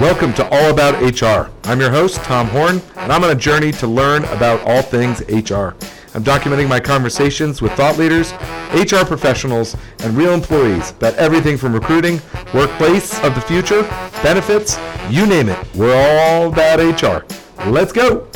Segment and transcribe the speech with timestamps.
[0.00, 1.52] Welcome to All About HR.
[1.68, 5.20] I'm your host, Tom Horn, and I'm on a journey to learn about all things
[5.28, 5.76] HR.
[6.14, 8.32] I'm documenting my conversations with thought leaders,
[8.72, 12.20] HR professionals, and real employees about everything from recruiting,
[12.52, 13.82] workplace of the future,
[14.20, 14.76] benefits,
[15.10, 15.74] you name it.
[15.76, 17.24] We're all about HR.
[17.70, 18.28] Let's go.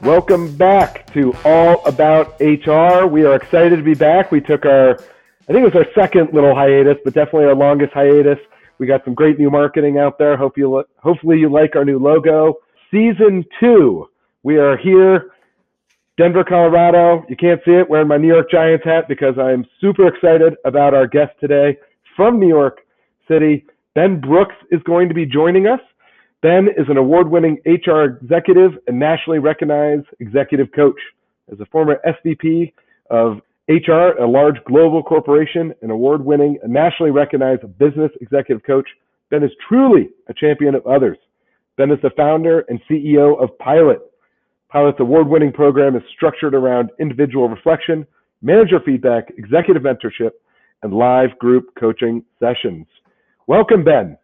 [0.00, 3.06] Welcome back to All About HR.
[3.06, 4.32] We are excited to be back.
[4.32, 4.98] We took our
[5.46, 8.38] I think it was our second little hiatus, but definitely our longest hiatus.
[8.78, 10.38] We got some great new marketing out there.
[10.38, 12.54] Hope you hopefully you like our new logo.
[12.90, 14.08] Season two,
[14.42, 15.32] we are here,
[16.16, 17.26] Denver, Colorado.
[17.28, 20.94] You can't see it, wearing my New York Giants hat because I'm super excited about
[20.94, 21.76] our guest today
[22.16, 22.80] from New York
[23.28, 23.66] City.
[23.94, 25.80] Ben Brooks is going to be joining us.
[26.40, 30.98] Ben is an award-winning HR executive and nationally recognized executive coach.
[31.52, 32.72] As a former SVP
[33.10, 38.86] of HR, a large global corporation, an award-winning, nationally recognized business executive coach,
[39.30, 41.16] Ben is truly a champion of others.
[41.78, 44.00] Ben is the founder and CEO of Pilot.
[44.70, 48.06] Pilot's award-winning program is structured around individual reflection,
[48.42, 50.32] manager feedback, executive mentorship,
[50.82, 52.86] and live group coaching sessions.
[53.46, 54.18] Welcome, Ben.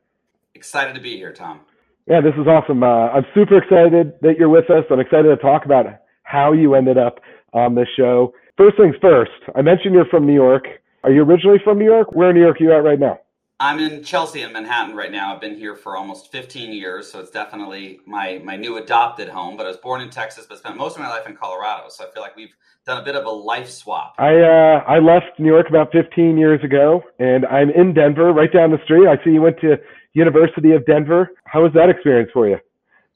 [0.55, 1.61] Excited to be here, Tom.
[2.07, 2.83] Yeah, this is awesome.
[2.83, 4.85] Uh, I'm super excited that you're with us.
[4.91, 5.87] I'm excited to talk about
[6.25, 7.21] how you ended up
[7.55, 8.35] on this show.
[8.61, 10.65] First things first, I mentioned you're from New York.
[11.03, 12.13] Are you originally from New York?
[12.13, 13.19] Where in New York are you at right now?
[13.59, 15.35] I'm in Chelsea in Manhattan right now.
[15.35, 19.57] I've been here for almost 15 years, so it's definitely my my new adopted home.
[19.57, 21.85] But I was born in Texas, but spent most of my life in Colorado.
[21.89, 24.13] So I feel like we've done a bit of a life swap.
[24.19, 28.53] I uh, I left New York about 15 years ago, and I'm in Denver, right
[28.53, 29.09] down the street.
[29.09, 29.79] I see you went to
[30.13, 31.31] University of Denver.
[31.45, 32.59] How was that experience for you?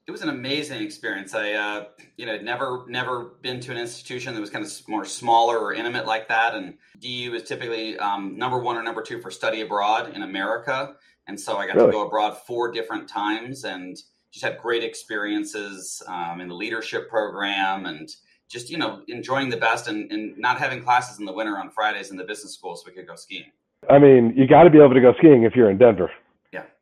[0.07, 1.35] It was an amazing experience.
[1.35, 1.85] I, uh,
[2.17, 5.73] you know, never never been to an institution that was kind of more smaller or
[5.73, 6.55] intimate like that.
[6.55, 10.95] And DU is typically um, number one or number two for study abroad in America.
[11.27, 11.87] And so I got really?
[11.89, 13.97] to go abroad four different times and
[14.31, 18.11] just had great experiences um, in the leadership program and
[18.51, 21.71] just you know enjoying the best and, and not having classes in the winter on
[21.71, 23.51] Fridays in the business school so we could go skiing.
[23.89, 26.11] I mean, you got to be able to go skiing if you're in Denver.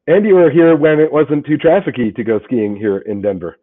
[0.06, 3.58] And you were here when it wasn't too trafficy to go skiing here in Denver.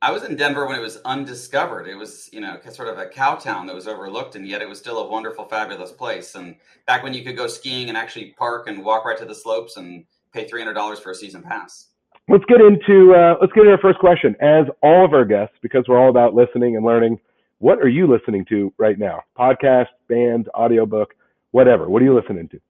[0.00, 1.86] I was in Denver when it was undiscovered.
[1.86, 4.68] It was, you know, sort of a cow town that was overlooked, and yet it
[4.68, 6.34] was still a wonderful, fabulous place.
[6.34, 6.56] And
[6.86, 9.76] back when you could go skiing and actually park and walk right to the slopes
[9.76, 11.88] and pay three hundred dollars for a season pass.
[12.28, 14.34] Let's get into uh, let's get into our first question.
[14.40, 17.18] As all of our guests, because we're all about listening and learning,
[17.58, 19.20] what are you listening to right now?
[19.38, 21.14] Podcast, band, audiobook,
[21.52, 21.88] whatever.
[21.88, 22.60] What are you listening to?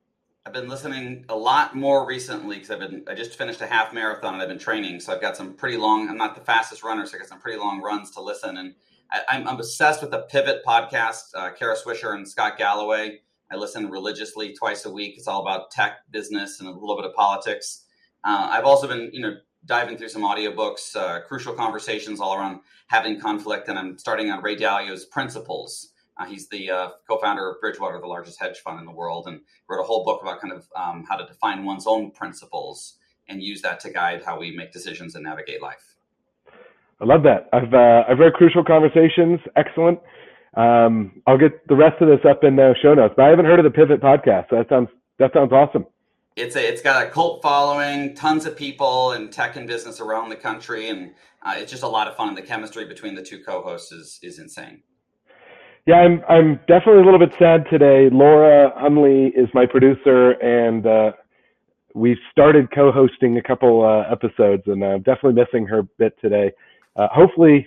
[0.44, 3.92] I've been listening a lot more recently because I've been I just finished a half
[3.92, 6.08] marathon and I've been training, so I've got some pretty long.
[6.08, 8.56] I'm not the fastest runner, so I got some pretty long runs to listen.
[8.56, 8.74] And
[9.12, 11.30] I, am obsessed with the Pivot podcast.
[11.36, 13.20] Uh, Kara Swisher and Scott Galloway.
[13.52, 15.14] I listen religiously twice a week.
[15.16, 17.84] It's all about tech, business, and a little bit of politics.
[18.24, 22.60] Uh, I've also been, you know, diving through some audiobooks, uh, crucial conversations all around
[22.88, 27.60] having conflict, and I'm starting on Ray Dalio's Principles uh, he's the uh, co-founder of
[27.60, 30.52] Bridgewater, the largest hedge fund in the world, and wrote a whole book about kind
[30.52, 34.54] of um, how to define one's own principles and use that to guide how we
[34.54, 35.94] make decisions and navigate life.
[37.00, 37.48] I love that.
[37.52, 39.40] I've uh, I've read Crucial Conversations.
[39.56, 39.98] Excellent.
[40.54, 43.46] Um, I'll get the rest of this up in the show notes, but I haven't
[43.46, 44.50] heard of the Pivot podcast.
[44.50, 45.86] So that sounds that sounds awesome.
[46.36, 50.28] It's a it's got a cult following, tons of people in tech and business around
[50.28, 51.12] the country, and
[51.42, 52.34] uh, it's just a lot of fun.
[52.34, 54.82] The chemistry between the two co-hosts is is insane.
[55.86, 58.08] Yeah, I'm I'm definitely a little bit sad today.
[58.10, 61.12] Laura Hunley is my producer, and uh,
[61.94, 66.52] we started co-hosting a couple uh, episodes, and I'm definitely missing her bit today.
[66.94, 67.66] Uh, hopefully,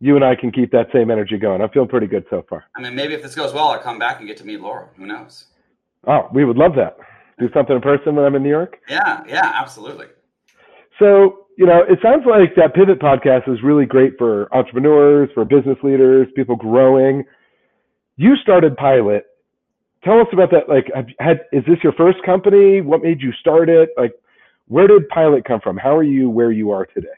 [0.00, 1.62] you and I can keep that same energy going.
[1.62, 2.64] I'm feeling pretty good so far.
[2.76, 4.88] I mean, maybe if this goes well, I'll come back and get to meet Laura.
[4.96, 5.44] Who knows?
[6.08, 6.96] Oh, we would love that.
[7.38, 8.80] Do something in person when I'm in New York.
[8.88, 10.06] Yeah, yeah, absolutely.
[10.98, 15.44] So you know, it sounds like that Pivot podcast is really great for entrepreneurs, for
[15.44, 17.24] business leaders, people growing.
[18.16, 19.26] You started Pilot.
[20.02, 20.68] Tell us about that.
[20.68, 22.80] Like, had is this your first company?
[22.80, 23.90] What made you start it?
[23.96, 24.12] Like,
[24.68, 25.76] where did Pilot come from?
[25.76, 27.08] How are you where you are today?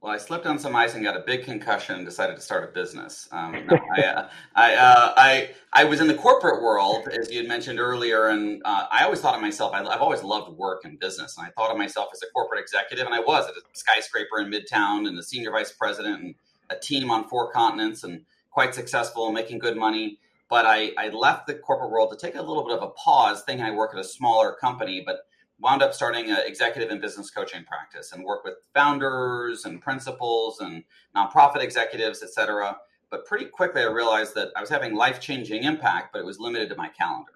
[0.00, 2.64] Well, I slipped on some ice and got a big concussion and decided to start
[2.64, 3.28] a business.
[3.32, 7.36] Um, no, I, uh, I, uh, I, I was in the corporate world, as you
[7.40, 10.86] had mentioned earlier, and uh, I always thought of myself, I, have always loved work
[10.86, 11.36] and business.
[11.36, 14.40] And I thought of myself as a corporate executive, and I was at a skyscraper
[14.40, 16.34] in Midtown and a senior vice president and
[16.70, 20.18] a team on four continents and quite successful and making good money.
[20.48, 23.42] But I, I left the corporate world to take a little bit of a pause,
[23.42, 25.02] thinking I work at a smaller company.
[25.04, 25.26] But
[25.60, 30.60] wound up starting an executive and business coaching practice and work with founders and principals
[30.60, 30.84] and
[31.16, 32.76] nonprofit executives, et cetera.
[33.10, 36.38] But pretty quickly, I realized that I was having life changing impact, but it was
[36.38, 37.32] limited to my calendar.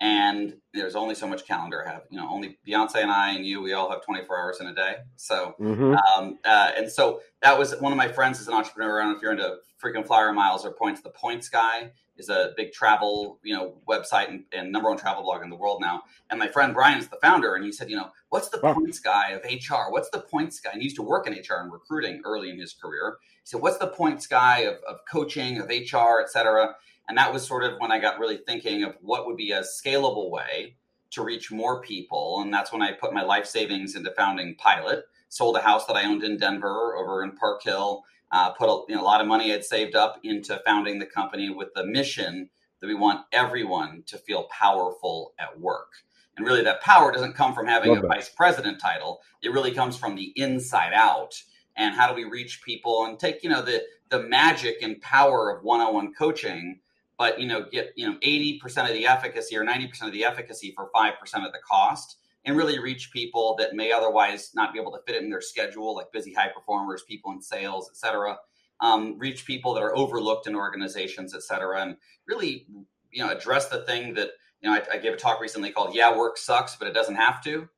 [0.00, 2.02] And there's only so much calendar I have.
[2.10, 4.74] You know, only Beyonce and I and you, we all have 24 hours in a
[4.74, 4.96] day.
[5.16, 5.94] So, mm-hmm.
[6.16, 9.00] um, uh, and so that was one of my friends is an entrepreneur.
[9.00, 11.02] I don't know if you're into freaking flyer miles or points.
[11.02, 15.22] The Points guy is a big travel, you know, website and, and, number one travel
[15.22, 16.02] blog in the world now.
[16.28, 18.74] And my friend Brian's the founder, and he said, you know, what's the wow.
[18.74, 19.90] Points guy of HR?
[19.90, 20.70] What's the Points guy?
[20.72, 23.16] And he used to work in HR and recruiting early in his career.
[23.42, 26.74] He said, what's the Points guy of, of coaching, of HR, et cetera?
[27.10, 29.62] And that was sort of when I got really thinking of what would be a
[29.62, 30.76] scalable way
[31.10, 32.40] to reach more people.
[32.40, 35.96] And that's when I put my life savings into founding Pilot, sold a house that
[35.96, 39.20] I owned in Denver over in Park Hill, uh, put a, you know, a lot
[39.20, 42.48] of money I'd saved up into founding the company with the mission
[42.80, 45.90] that we want everyone to feel powerful at work.
[46.36, 48.08] And really, that power doesn't come from having Love a that.
[48.08, 49.20] vice president title.
[49.42, 51.42] It really comes from the inside out.
[51.74, 55.50] And how do we reach people and take, you know, the the magic and power
[55.50, 56.78] of one-on-one coaching
[57.20, 60.72] but you know get you know 80% of the efficacy or 90% of the efficacy
[60.74, 61.12] for 5%
[61.46, 65.16] of the cost and really reach people that may otherwise not be able to fit
[65.16, 68.38] it in their schedule like busy high performers people in sales etc
[68.80, 71.96] um, reach people that are overlooked in organizations etc and
[72.26, 72.66] really
[73.12, 74.30] you know address the thing that
[74.62, 77.16] you know I, I gave a talk recently called yeah work sucks but it doesn't
[77.16, 77.68] have to.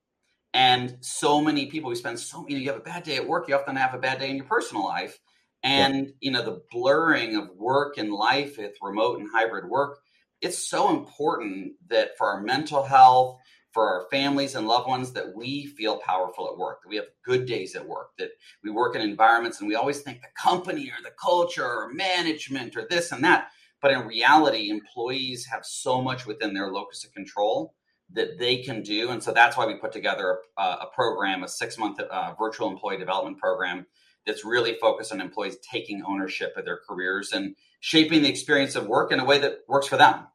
[0.54, 3.26] And so many people we spend so you know you have a bad day at
[3.26, 5.18] work you often have a bad day in your personal life
[5.62, 6.12] and yeah.
[6.20, 9.98] you know the blurring of work and life with remote and hybrid work
[10.40, 13.38] it's so important that for our mental health
[13.72, 17.06] for our families and loved ones that we feel powerful at work that we have
[17.24, 18.30] good days at work that
[18.62, 22.76] we work in environments and we always think the company or the culture or management
[22.76, 23.48] or this and that
[23.80, 27.74] but in reality employees have so much within their locus of control
[28.10, 31.48] that they can do and so that's why we put together a, a program a
[31.48, 33.86] six month uh, virtual employee development program
[34.26, 38.86] that's really focused on employees taking ownership of their careers and shaping the experience of
[38.86, 40.26] work in a way that works for them.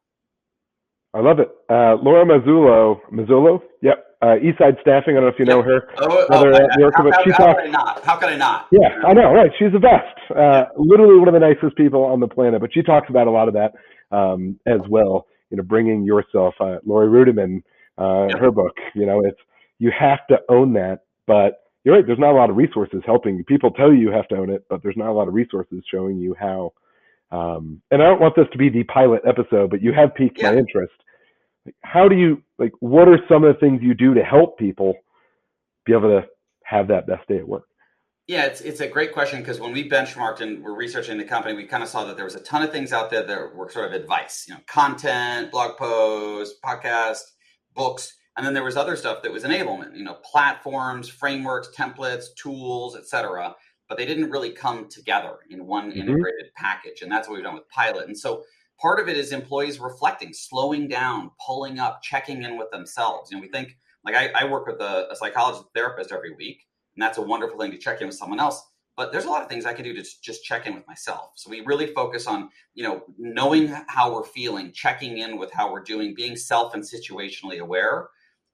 [1.14, 1.48] I love it.
[1.70, 5.16] Uh, Laura Mazzullo, Mazzullo, yep, uh, Eastside Staffing.
[5.16, 5.88] I don't know if you know her.
[5.98, 8.04] Oh, oh, uh, how, how, how could I not?
[8.04, 8.66] How could I not?
[8.70, 9.50] Yeah, I know, right?
[9.58, 10.36] She's the best.
[10.36, 12.60] Uh, literally one of the nicest people on the planet.
[12.60, 13.72] But she talks about a lot of that
[14.14, 15.26] um, as well.
[15.50, 16.54] You know, bringing yourself.
[16.60, 17.62] Uh, Laurie Ruettimann,
[17.96, 18.38] uh, yep.
[18.38, 18.74] her book.
[18.94, 19.40] You know, it's
[19.78, 22.06] you have to own that, but you're right.
[22.06, 23.42] There's not a lot of resources helping.
[23.44, 25.82] People tell you you have to own it, but there's not a lot of resources
[25.90, 26.74] showing you how.
[27.30, 30.36] Um, and I don't want this to be the pilot episode, but you have piqued
[30.38, 30.50] yeah.
[30.50, 30.92] my interest.
[31.82, 32.72] How do you like?
[32.80, 34.96] What are some of the things you do to help people
[35.86, 36.26] be able to
[36.62, 37.64] have that best day at work?
[38.26, 41.54] Yeah, it's it's a great question because when we benchmarked and we're researching the company,
[41.54, 43.70] we kind of saw that there was a ton of things out there that were
[43.70, 47.22] sort of advice, you know, content, blog posts, podcast,
[47.74, 52.26] books and then there was other stuff that was enablement, you know, platforms, frameworks, templates,
[52.40, 53.54] tools, etc.
[53.88, 56.00] But they didn't really come together in one mm-hmm.
[56.00, 57.02] integrated package.
[57.02, 58.06] And that's what we've done with Pilot.
[58.06, 58.44] And so
[58.80, 63.30] part of it is employees reflecting, slowing down, pulling up, checking in with themselves.
[63.30, 66.64] You know, we think like I, I work with a, a psychologist therapist every week,
[66.94, 68.62] and that's a wonderful thing to check in with someone else
[68.98, 71.30] but there's a lot of things I can do to just check in with myself.
[71.36, 75.72] So we really focus on, you know, knowing how we're feeling, checking in with how
[75.72, 78.08] we're doing, being self and situationally aware,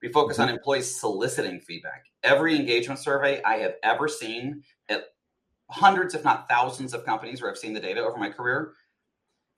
[0.04, 0.56] we focus on mm-hmm.
[0.56, 2.04] employees soliciting feedback.
[2.22, 5.04] Every engagement survey I have ever seen at
[5.70, 8.74] hundreds, if not thousands, of companies where I've seen the data over my career,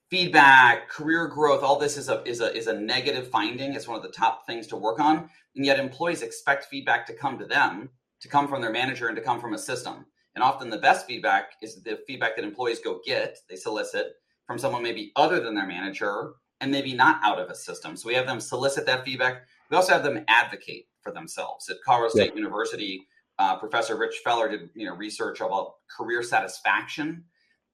[0.09, 3.73] feedback, career growth, all this is a is a is a negative finding.
[3.73, 5.29] It's one of the top things to work on.
[5.57, 7.89] And yet employees expect feedback to come to them,
[8.21, 10.05] to come from their manager and to come from a system.
[10.35, 14.13] And often the best feedback is the feedback that employees go get, they solicit
[14.45, 17.97] from someone maybe other than their manager and maybe not out of a system.
[17.97, 21.69] So we have them solicit that feedback we also have them advocate for themselves.
[21.69, 22.41] At Colorado State yeah.
[22.41, 23.07] University,
[23.39, 27.23] uh, Professor Rich Feller did you know research about career satisfaction,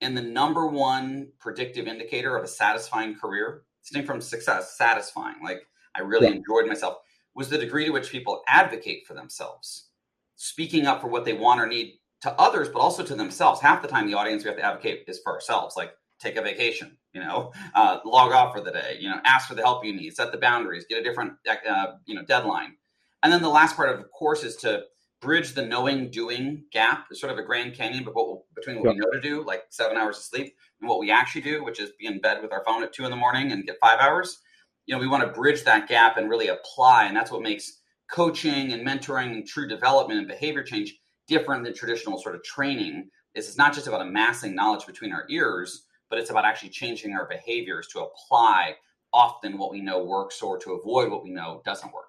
[0.00, 5.66] and the number one predictive indicator of a satisfying career, distinct from success, satisfying, like
[5.96, 6.34] I really yeah.
[6.34, 6.98] enjoyed myself,
[7.34, 9.88] was the degree to which people advocate for themselves,
[10.36, 13.60] speaking up for what they want or need to others, but also to themselves.
[13.60, 16.42] Half the time, the audience we have to advocate is for ourselves, like take a
[16.42, 19.84] vacation, you know, uh, log off for the day, you know, ask for the help
[19.84, 21.32] you need, set the boundaries, get a different,
[21.68, 22.74] uh, you know, deadline.
[23.22, 24.84] And then the last part of the course is to
[25.20, 27.06] bridge the knowing doing gap.
[27.10, 28.14] It's sort of a Grand Canyon but
[28.54, 31.40] between what we know to do, like seven hours of sleep, and what we actually
[31.40, 33.64] do, which is be in bed with our phone at two in the morning and
[33.64, 34.40] get five hours.
[34.86, 37.06] You know, we want to bridge that gap and really apply.
[37.06, 37.80] And that's what makes
[38.10, 40.94] coaching and mentoring and true development and behavior change
[41.26, 43.08] different than traditional sort of training.
[43.34, 47.12] Is it's not just about amassing knowledge between our ears, but it's about actually changing
[47.12, 48.76] our behaviors to apply
[49.12, 52.04] often what we know works or to avoid what we know doesn't work.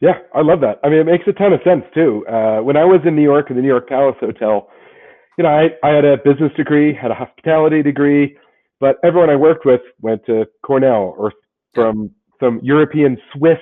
[0.00, 0.80] Yeah, I love that.
[0.82, 2.26] I mean, it makes a ton of sense too.
[2.26, 4.66] Uh, when I was in New York in the New York Palace Hotel,
[5.36, 8.34] you know, I, I had a business degree, had a hospitality degree,
[8.80, 11.34] but everyone I worked with went to Cornell or
[11.74, 13.60] from some European Swiss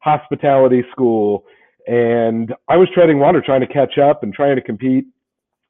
[0.00, 1.44] hospitality school.
[1.88, 5.06] And I was treading water trying to catch up and trying to compete.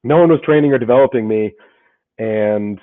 [0.04, 1.54] No one was training or developing me.
[2.18, 2.78] And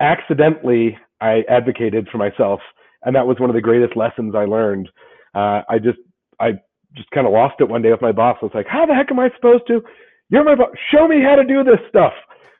[0.00, 2.60] accidentally, I advocated for myself.
[3.02, 4.88] And that was one of the greatest lessons I learned.
[5.34, 5.98] Uh, I just,
[6.38, 6.52] I
[6.94, 8.36] just kind of lost it one day with my boss.
[8.42, 9.80] I was like, how the heck am I supposed to?
[10.28, 10.70] You're my boss.
[10.92, 12.12] Show me how to do this stuff.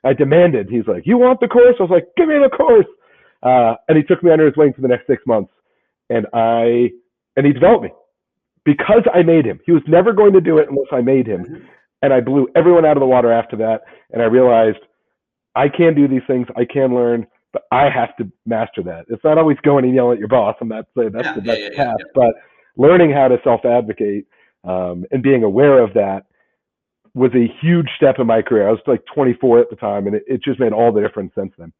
[0.03, 0.67] I demanded.
[0.69, 1.75] He's like, you want the course?
[1.79, 2.87] I was like, give me the course.
[3.43, 5.51] Uh, and he took me under his wing for the next six months.
[6.09, 6.89] And I,
[7.35, 7.91] and he developed me
[8.65, 9.59] because I made him.
[9.65, 11.43] He was never going to do it unless I made him.
[11.43, 11.65] Mm-hmm.
[12.01, 13.81] And I blew everyone out of the water after that.
[14.11, 14.79] And I realized
[15.55, 16.47] I can do these things.
[16.55, 19.05] I can learn, but I have to master that.
[19.09, 20.55] It's not always going and yelling at your boss.
[20.61, 22.33] I'm not saying that's yeah, the best yeah, yeah, path, but
[22.77, 24.25] learning how to self advocate
[24.63, 26.25] um, and being aware of that
[27.13, 28.67] was a huge step in my career.
[28.67, 31.33] I was like 24 at the time, and it, it just made all the difference
[31.35, 31.73] since then.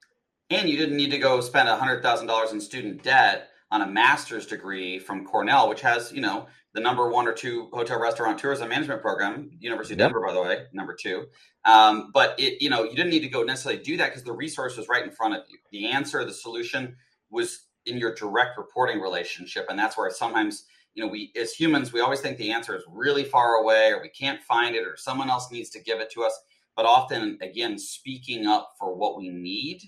[0.50, 5.00] And you didn't need to go spend $100,000 in student debt on a master's degree
[5.00, 9.02] from Cornell, which has, you know, the number one or two hotel restaurant tourism management
[9.02, 10.10] program, University of yep.
[10.10, 11.26] Denver, by the way, number two.
[11.66, 14.34] Um, but it, you know, you didn't need to go necessarily do that because the
[14.34, 15.58] resource was right in front of you.
[15.72, 16.96] The answer, the solution
[17.30, 19.66] was in your direct reporting relationship.
[19.70, 22.84] And that's where sometimes you know, we as humans, we always think the answer is
[22.90, 26.12] really far away or we can't find it or someone else needs to give it
[26.12, 26.38] to us.
[26.76, 29.82] But often, again, speaking up for what we need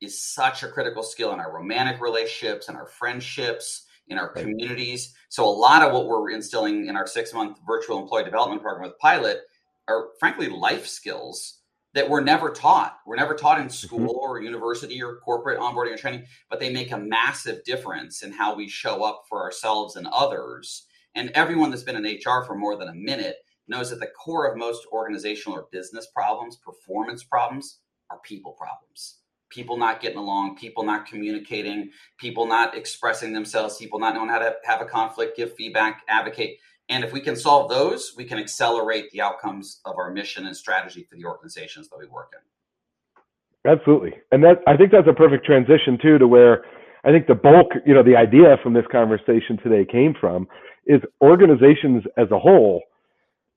[0.00, 5.14] is such a critical skill in our romantic relationships and our friendships, in our communities.
[5.28, 8.88] So a lot of what we're instilling in our six month virtual employee development program
[8.88, 9.40] with Pilot
[9.88, 11.60] are frankly life skills
[11.94, 12.98] that were never taught.
[13.06, 13.86] We're never taught in mm-hmm.
[13.86, 18.32] school or university or corporate onboarding or training, but they make a massive difference in
[18.32, 20.86] how we show up for ourselves and others.
[21.14, 23.36] And everyone that's been in HR for more than a minute
[23.66, 27.78] knows that the core of most organizational or business problems, performance problems,
[28.10, 29.20] are people problems.
[29.48, 34.38] People not getting along, people not communicating, people not expressing themselves, people not knowing how
[34.38, 36.58] to have a conflict, give feedback, advocate.
[36.88, 40.56] And if we can solve those, we can accelerate the outcomes of our mission and
[40.56, 43.70] strategy for the organizations that we work in.
[43.70, 44.14] Absolutely.
[44.30, 46.64] And that I think that's a perfect transition too to where
[47.04, 50.46] I think the bulk, you know, the idea from this conversation today came from
[50.86, 52.82] is organizations as a whole,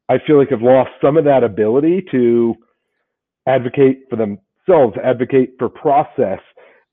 [0.10, 2.55] I feel like have lost some of that ability to
[3.48, 4.15] advocate for
[4.69, 6.39] themselves, advocate for process,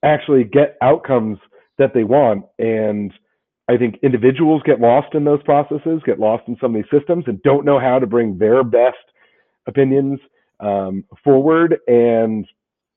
[0.02, 1.38] actually get outcomes
[1.78, 2.44] that they want.
[2.58, 3.12] And
[3.68, 7.24] I think individuals get lost in those processes, get lost in some of these systems,
[7.26, 8.96] and don't know how to bring their best
[9.66, 10.18] opinions
[10.60, 11.76] um, forward.
[11.86, 12.46] And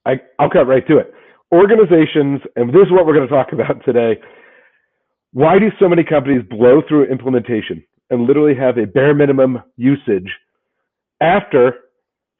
[0.05, 1.13] I, I'll cut right to it.
[1.51, 4.19] Organizations, and this is what we're going to talk about today.
[5.31, 10.29] Why do so many companies blow through implementation and literally have a bare minimum usage
[11.21, 11.75] after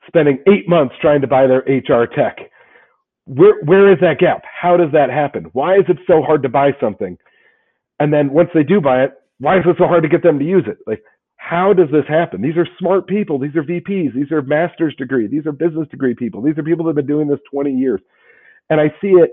[0.10, 2.38] spending eight months trying to buy their HR tech?
[3.26, 4.44] Where, where is that gap?
[4.44, 5.46] How does that happen?
[5.54, 7.18] Why is it so hard to buy something?
[8.00, 10.40] And then once they do buy it, why is it so hard to get them
[10.40, 10.78] to use it?
[10.88, 11.02] Like,
[11.38, 12.42] how does this happen?
[12.42, 13.40] These are smart people.
[13.40, 14.14] These are VPs.
[14.14, 15.28] These are master's degree.
[15.28, 16.42] These are business degree people.
[16.42, 18.02] These are people that have been doing this 20 years.
[18.70, 19.32] And I see it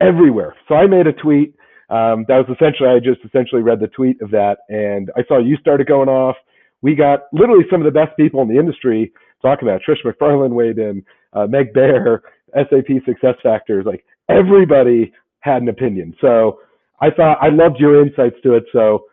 [0.00, 0.54] everywhere.
[0.68, 1.54] So I made a tweet.
[1.90, 4.58] Um, that was essentially, I just essentially read the tweet of that.
[4.68, 6.36] And I saw you started going off.
[6.80, 9.82] We got literally some of the best people in the industry talking about.
[9.86, 12.22] Trish McFarlane weighed in, uh, Meg Bear,
[12.54, 13.84] SAP SuccessFactors.
[13.84, 16.14] Like everybody had an opinion.
[16.20, 16.60] So
[17.00, 18.64] I thought I loved your insights to it.
[18.72, 19.04] So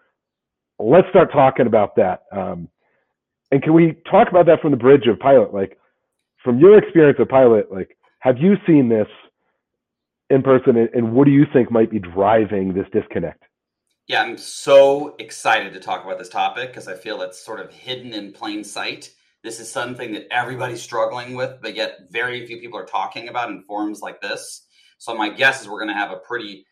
[0.80, 2.24] let's start talking about that.
[2.32, 2.70] Um,
[3.52, 5.54] and can we talk about that from the bridge of pilot?
[5.54, 5.78] Like
[6.44, 9.08] from your experience of pilot, like have you seen this
[10.30, 13.44] in person and, and what do you think might be driving this disconnect?
[14.08, 17.72] Yeah, I'm so excited to talk about this topic because I feel it's sort of
[17.72, 19.12] hidden in plain sight.
[19.46, 23.52] This is something that everybody's struggling with, but yet very few people are talking about
[23.52, 24.66] in forums like this.
[24.98, 26.66] So my guess is we're going to have a pretty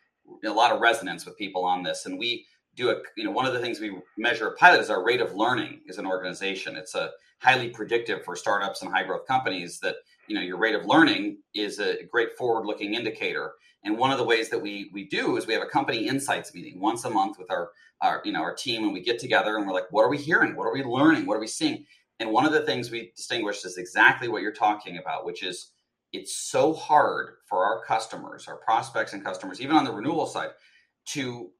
[0.44, 2.04] a lot of resonance with people on this.
[2.04, 4.90] And we do a, you know, one of the things we measure a pilot is
[4.90, 6.74] our rate of learning as an organization.
[6.74, 9.94] It's a highly predictive for startups and high growth companies that,
[10.26, 13.52] you know, your rate of learning is a great forward looking indicator.
[13.84, 16.52] And one of the ways that we we do is we have a company insights
[16.52, 19.56] meeting once a month with our our you know our team and we get together
[19.56, 20.56] and we're like, what are we hearing?
[20.56, 21.26] What are we learning?
[21.26, 21.84] What are we seeing?
[22.20, 25.72] And one of the things we distinguish is exactly what you're talking about, which is
[26.12, 30.50] it's so hard for our customers, our prospects and customers, even on the renewal side,
[31.06, 31.50] to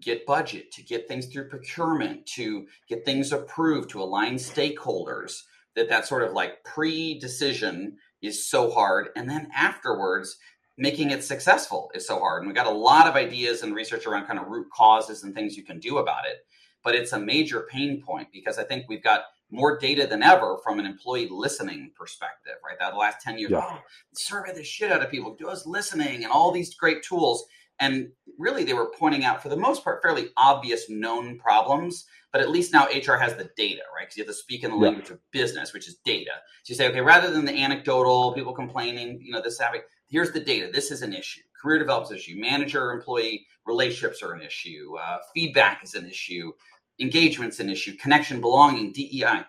[0.00, 5.40] get budget, to get things through procurement, to get things approved, to align stakeholders.
[5.74, 10.38] That that sort of like pre-decision is so hard, and then afterwards,
[10.78, 12.42] making it successful is so hard.
[12.42, 15.34] And we got a lot of ideas and research around kind of root causes and
[15.34, 16.38] things you can do about it,
[16.82, 20.58] but it's a major pain point because I think we've got more data than ever
[20.64, 22.78] from an employee listening perspective, right?
[22.80, 23.60] That last 10 years, yeah.
[23.62, 23.78] oh,
[24.14, 27.44] survey the shit out of people, do us listening and all these great tools.
[27.78, 32.06] And really, they were pointing out, for the most part, fairly obvious known problems.
[32.32, 34.06] But at least now HR has the data, right?
[34.06, 36.32] Because you have to speak in the language of business, which is data.
[36.64, 40.32] So you say, okay, rather than the anecdotal, people complaining, you know, this happening, here's
[40.32, 40.68] the data.
[40.72, 41.40] This is an issue.
[41.60, 42.38] Career development issue.
[42.38, 44.96] Manager employee relationships are an issue.
[45.00, 46.52] Uh, feedback is an issue.
[46.98, 47.96] Engagement's an issue.
[47.96, 49.44] Connection, belonging, DEI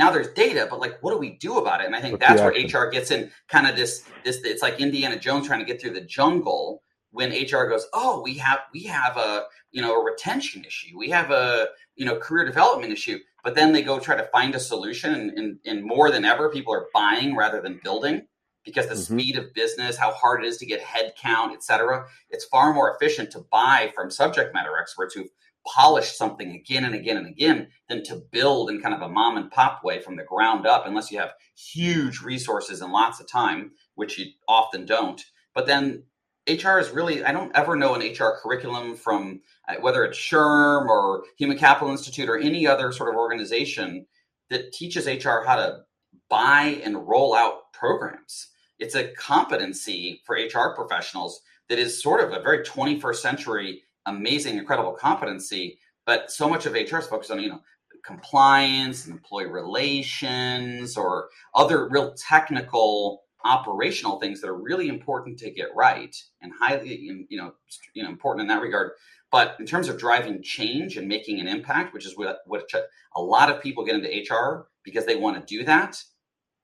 [0.00, 2.40] now there's data but like what do we do about it and i think What's
[2.40, 5.66] that's where hr gets in kind of this this it's like indiana jones trying to
[5.66, 9.94] get through the jungle when hr goes oh we have we have a you know
[9.94, 13.98] a retention issue we have a you know career development issue but then they go
[13.98, 17.60] try to find a solution and, and, and more than ever people are buying rather
[17.60, 18.26] than building
[18.64, 19.18] because the mm-hmm.
[19.18, 22.72] speed of business how hard it is to get head count et cetera it's far
[22.72, 25.30] more efficient to buy from subject matter experts who've
[25.66, 29.36] polish something again and again and again than to build in kind of a mom
[29.36, 33.28] and pop way from the ground up, unless you have huge resources and lots of
[33.28, 35.22] time, which you often don't.
[35.54, 36.04] But then
[36.48, 40.88] HR is really, I don't ever know an HR curriculum from uh, whether it's SHRM
[40.88, 44.06] or Human Capital Institute or any other sort of organization
[44.48, 45.80] that teaches HR how to
[46.28, 48.48] buy and roll out programs.
[48.78, 53.82] It's a competency for HR professionals that is sort of a very 21st century
[54.16, 57.60] amazing, incredible competency, but so much of HR is focused on, you know,
[58.04, 65.50] compliance and employee relations or other real technical operational things that are really important to
[65.50, 67.52] get right and highly you know
[67.94, 68.92] you know important in that regard.
[69.30, 72.70] But in terms of driving change and making an impact which is what, what
[73.16, 76.02] a lot of people get into hr because they want to do that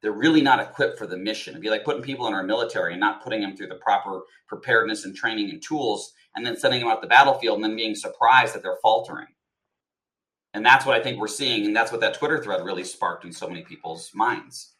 [0.02, 1.52] they're really not equipped for the mission.
[1.52, 4.22] It'd be like putting people in our military and not putting them through the proper
[4.46, 7.94] preparedness and training and tools and then sending them out the battlefield and then being
[7.94, 9.26] surprised that they're faltering.
[10.54, 11.66] And that's what I think we're seeing.
[11.66, 14.74] And that's what that Twitter thread really sparked in so many people's minds.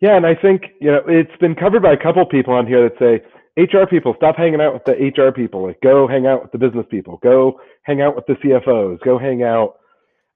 [0.00, 0.16] Yeah.
[0.16, 2.98] And I think, you know, it's been covered by a couple people on here that
[2.98, 3.22] say,
[3.56, 5.64] HR people, stop hanging out with the HR people.
[5.64, 7.20] Like, go hang out with the business people.
[7.22, 9.00] Go hang out with the CFOs.
[9.04, 9.76] Go hang out.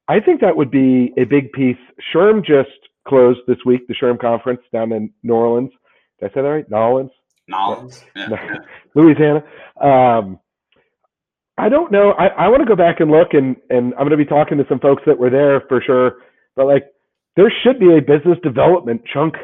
[0.06, 1.76] I think that would be a big piece.
[2.14, 2.70] SHRM just
[3.08, 5.70] closed this week, the SHRM conference down in New Orleans.
[6.20, 6.70] Did I say that right?
[6.70, 7.10] New Orleans?
[7.48, 8.28] Nolans, yeah,
[8.94, 9.42] Louisiana.
[9.80, 10.38] Um,
[11.56, 12.12] I don't know.
[12.12, 14.58] I, I want to go back and look, and and I'm going to be talking
[14.58, 16.18] to some folks that were there for sure.
[16.54, 16.86] But like,
[17.36, 19.34] there should be a business development chunk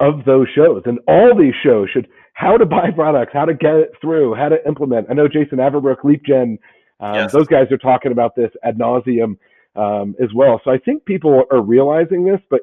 [0.00, 3.74] of those shows, and all these shows should how to buy products, how to get
[3.74, 5.08] it through, how to implement.
[5.10, 6.58] I know Jason Averbook, LeapGen,
[7.00, 7.32] um, yes.
[7.32, 9.36] those guys are talking about this ad nauseum
[9.74, 10.60] um, as well.
[10.64, 12.60] So I think people are realizing this, but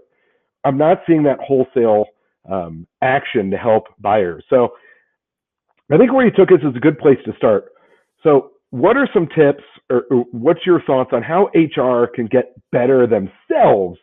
[0.63, 2.05] I'm not seeing that wholesale
[2.49, 4.43] um, action to help buyers.
[4.49, 4.73] So
[5.91, 7.71] I think where you took us is a good place to start.
[8.23, 12.53] So what are some tips or, or what's your thoughts on how HR can get
[12.71, 13.99] better themselves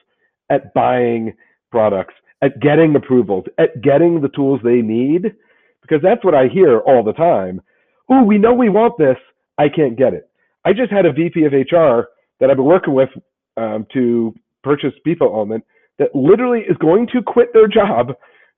[0.50, 1.34] at buying
[1.70, 5.34] products, at getting approvals, at getting the tools they need?
[5.82, 7.60] Because that's what I hear all the time.
[8.08, 9.16] Oh, we know we want this.
[9.58, 10.28] I can't get it.
[10.64, 13.08] I just had a VP of HR that I've been working with
[13.56, 15.64] um, to purchase People Element
[15.98, 18.12] that literally is going to quit their job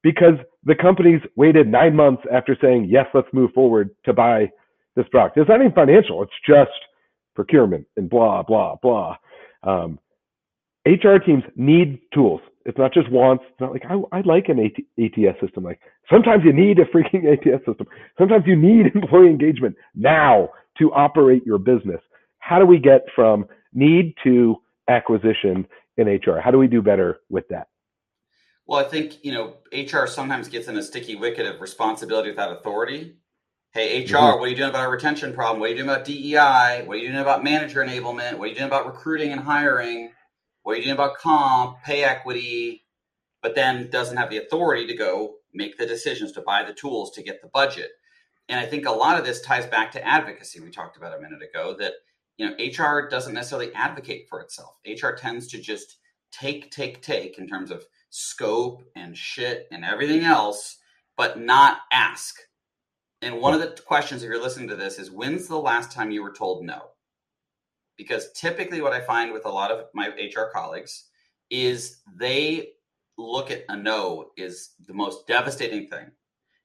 [0.05, 4.53] because the companies waited nine months after saying, yes, let's move forward to buy
[4.95, 5.39] this product.
[5.39, 6.71] It's not even financial, it's just
[7.35, 9.17] procurement and blah, blah, blah.
[9.65, 9.99] Um,
[10.87, 12.43] HR teams need tools.
[12.67, 13.45] It's not just wants.
[13.51, 15.65] It's not like I, I like an AT, ATS system.
[15.65, 17.87] Like sometimes you need a freaking ATS system.
[18.19, 22.01] Sometimes you need employee engagement now to operate your business.
[22.39, 24.57] How do we get from need to
[24.89, 26.41] acquisition in HR?
[26.43, 27.69] How do we do better with that?
[28.67, 32.53] Well, I think, you know, HR sometimes gets in a sticky wicket of responsibility without
[32.53, 33.17] authority.
[33.73, 34.39] Hey, HR, mm-hmm.
[34.39, 35.61] what are you doing about a retention problem?
[35.61, 36.85] What are you doing about DEI?
[36.87, 38.39] What are you doing about manager enablement?
[38.39, 40.13] What are you doing about recruiting and hiring?
[40.63, 42.85] What are you doing about comp, pay equity?
[43.43, 47.11] But then doesn't have the authority to go make the decisions to buy the tools
[47.13, 47.91] to get the budget.
[48.49, 51.21] And I think a lot of this ties back to advocacy we talked about a
[51.21, 51.93] minute ago that
[52.37, 54.77] you know HR doesn't necessarily advocate for itself.
[54.87, 55.99] HR tends to just
[56.33, 57.85] take take take in terms of
[58.17, 60.79] scope and shit and everything else,
[61.17, 62.37] but not ask.
[63.23, 66.13] And one of the questions, if you're listening to this, is when's the last time
[66.13, 66.91] you were told no?
[67.97, 71.07] Because typically, what I find with a lot of my HR colleagues
[71.51, 72.69] is they
[73.19, 76.07] look at a no is the most devastating thing.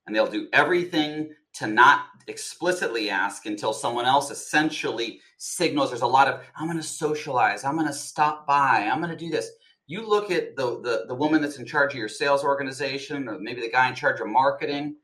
[0.06, 6.08] And they'll do everything to not explicitly ask until someone else essentially signals there's a
[6.08, 9.32] lot of, I'm going to socialize, I'm going to stop by, I'm going to do
[9.32, 9.50] this
[9.90, 13.40] you look at the, the the woman that's in charge of your sales organization or
[13.40, 14.96] maybe the guy in charge of marketing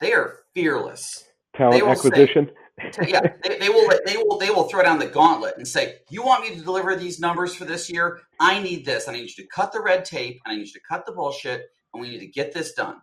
[0.00, 1.24] they are fearless.
[1.54, 2.50] Talent acquisition
[2.92, 5.96] say, yeah they, they, will they will they will throw down the gauntlet and say
[6.10, 8.20] you want me to deliver these numbers for this year?
[8.40, 9.06] I need this.
[9.06, 10.40] I need you to cut the red tape.
[10.44, 12.96] And i need you to cut the bullshit and we need to get this done.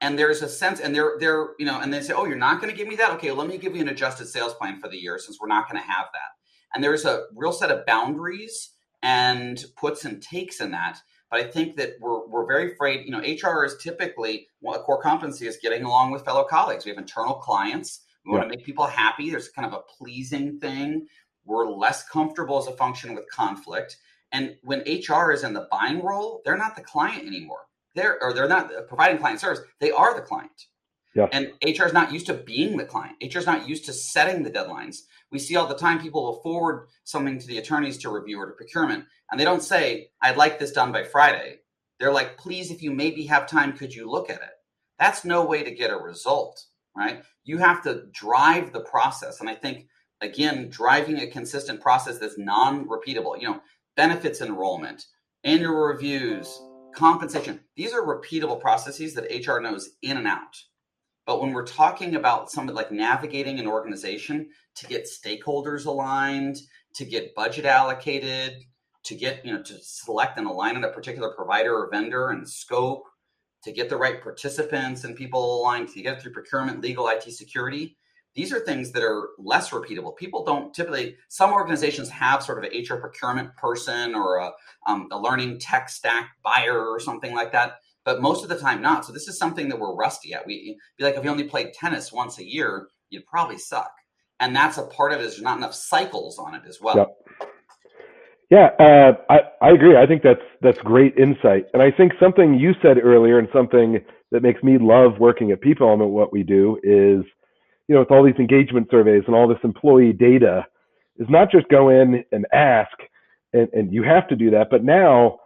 [0.00, 2.58] And there's a sense and they're they're you know and they say oh you're not
[2.60, 3.10] going to give me that?
[3.12, 5.70] Okay let me give you an adjusted sales plan for the year since we're not
[5.70, 6.30] going to have that.
[6.74, 8.70] And there's a real set of boundaries
[9.02, 10.98] and puts and takes in that.
[11.30, 14.82] But i think that we're, we're very afraid you know hr is typically well, a
[14.82, 16.84] core competency is getting along with fellow colleagues.
[16.84, 18.00] We have internal clients.
[18.26, 19.30] We want to make people happy.
[19.30, 21.06] There's kind of a pleasing thing.
[21.46, 23.96] We're less comfortable as a function with conflict.
[24.32, 27.62] And when hr is in the buying role they're not the client anymore.
[27.94, 29.60] They're or they're not uh, providing client service.
[29.80, 30.66] They are the client.
[31.14, 31.26] Yeah.
[31.32, 33.16] and hr is not used to being the client.
[33.20, 34.98] Hr is not used to setting the deadlines
[35.30, 38.46] we see all the time people will forward something to the attorneys to review or
[38.46, 41.58] to procurement and they don't say i'd like this done by friday
[41.98, 44.50] they're like please if you maybe have time could you look at it
[44.98, 46.64] that's no way to get a result
[46.96, 49.86] right you have to drive the process and i think
[50.20, 53.60] again driving a consistent process that's non-repeatable you know
[53.96, 55.06] benefits enrollment
[55.44, 56.60] annual reviews
[56.92, 57.60] compensation.
[57.76, 60.56] These are repeatable processes that HR knows in and out.
[61.26, 66.58] But when we're talking about something like navigating an organization to get stakeholders aligned,
[66.94, 68.64] to get budget allocated,
[69.04, 72.48] to get, you know, to select and align on a particular provider or vendor and
[72.48, 73.04] scope,
[73.64, 77.96] to get the right participants and people aligned, to get through procurement, legal, IT security,
[78.34, 80.16] these are things that are less repeatable.
[80.16, 84.52] People don't typically, some organizations have sort of an HR procurement person or a,
[84.86, 88.82] um, a learning tech stack buyer or something like that, but most of the time
[88.82, 89.04] not.
[89.04, 90.46] So this is something that we're rusty at.
[90.46, 93.92] We be like, if you only played tennis once a year, you'd probably suck.
[94.40, 96.96] And that's a part of it is there's not enough cycles on it as well.
[96.96, 97.16] Yep.
[98.50, 99.96] Yeah, uh, I, I agree.
[99.96, 104.00] I think that's that's great insight, and I think something you said earlier, and something
[104.32, 107.24] that makes me love working at People Element, what we do is
[107.90, 110.64] you know, with all these engagement surveys and all this employee data,
[111.16, 112.92] is not just go in and ask,
[113.52, 114.68] and, and you have to do that.
[114.70, 115.40] But now,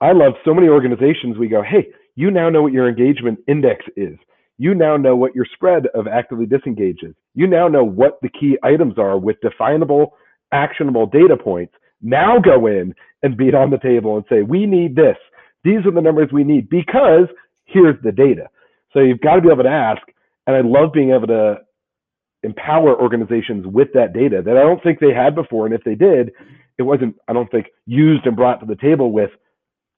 [0.00, 1.36] I love so many organizations.
[1.36, 4.16] We go, hey, you now know what your engagement index is.
[4.58, 7.14] You now know what your spread of actively disengages.
[7.34, 10.14] You now know what the key items are with definable,
[10.52, 11.72] actionable data points.
[12.02, 15.16] Now go in and beat on the table and say, we need this.
[15.64, 17.26] These are the numbers we need because
[17.64, 18.48] here's the data.
[18.92, 20.02] So you've got to be able to ask.
[20.46, 21.58] And I love being able to
[22.42, 25.66] empower organizations with that data that I don't think they had before.
[25.66, 26.32] And if they did,
[26.78, 29.30] it wasn't, I don't think, used and brought to the table with,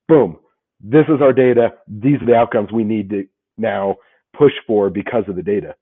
[0.08, 0.38] boom,
[0.82, 1.72] this is our data.
[1.86, 3.96] These are the outcomes we need to now
[4.36, 5.74] push for because of the data.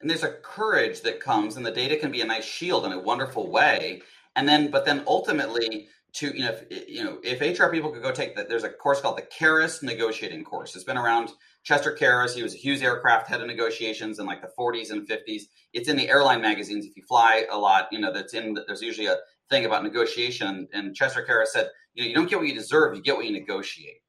[0.00, 2.92] And there's a courage that comes, and the data can be a nice shield in
[2.92, 4.02] a wonderful way.
[4.36, 8.02] And then, but then ultimately, to you know, if, you know, if HR people could
[8.02, 10.74] go take that, there's a course called the Karrass negotiating course.
[10.74, 11.30] It's been around
[11.64, 15.08] Chester Karrass, he was a Hughes Aircraft head of negotiations in like the 40s and
[15.08, 15.44] 50s.
[15.72, 16.84] It's in the airline magazines.
[16.84, 19.16] If you fly a lot, you know, that's in, there's usually a
[19.48, 20.68] thing about negotiation.
[20.74, 23.24] And Chester Karrass said, you know, you don't get what you deserve, you get what
[23.24, 24.02] you negotiate.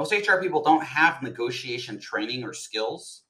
[0.00, 3.22] Most HR people don't have negotiation training or skills,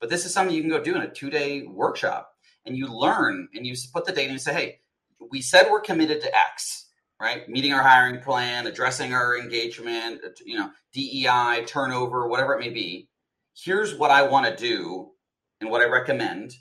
[0.00, 2.32] but this is something you can go do in a two day workshop.
[2.66, 4.80] And you learn and you put the data and say, hey,
[5.30, 7.48] we said we're committed to X, right?
[7.48, 12.70] Meeting our hiring plan, addressing our engagement, uh, you know, DEI, turnover, whatever it may
[12.70, 13.08] be
[13.56, 15.10] here's what I want to do
[15.60, 16.54] and what I recommend.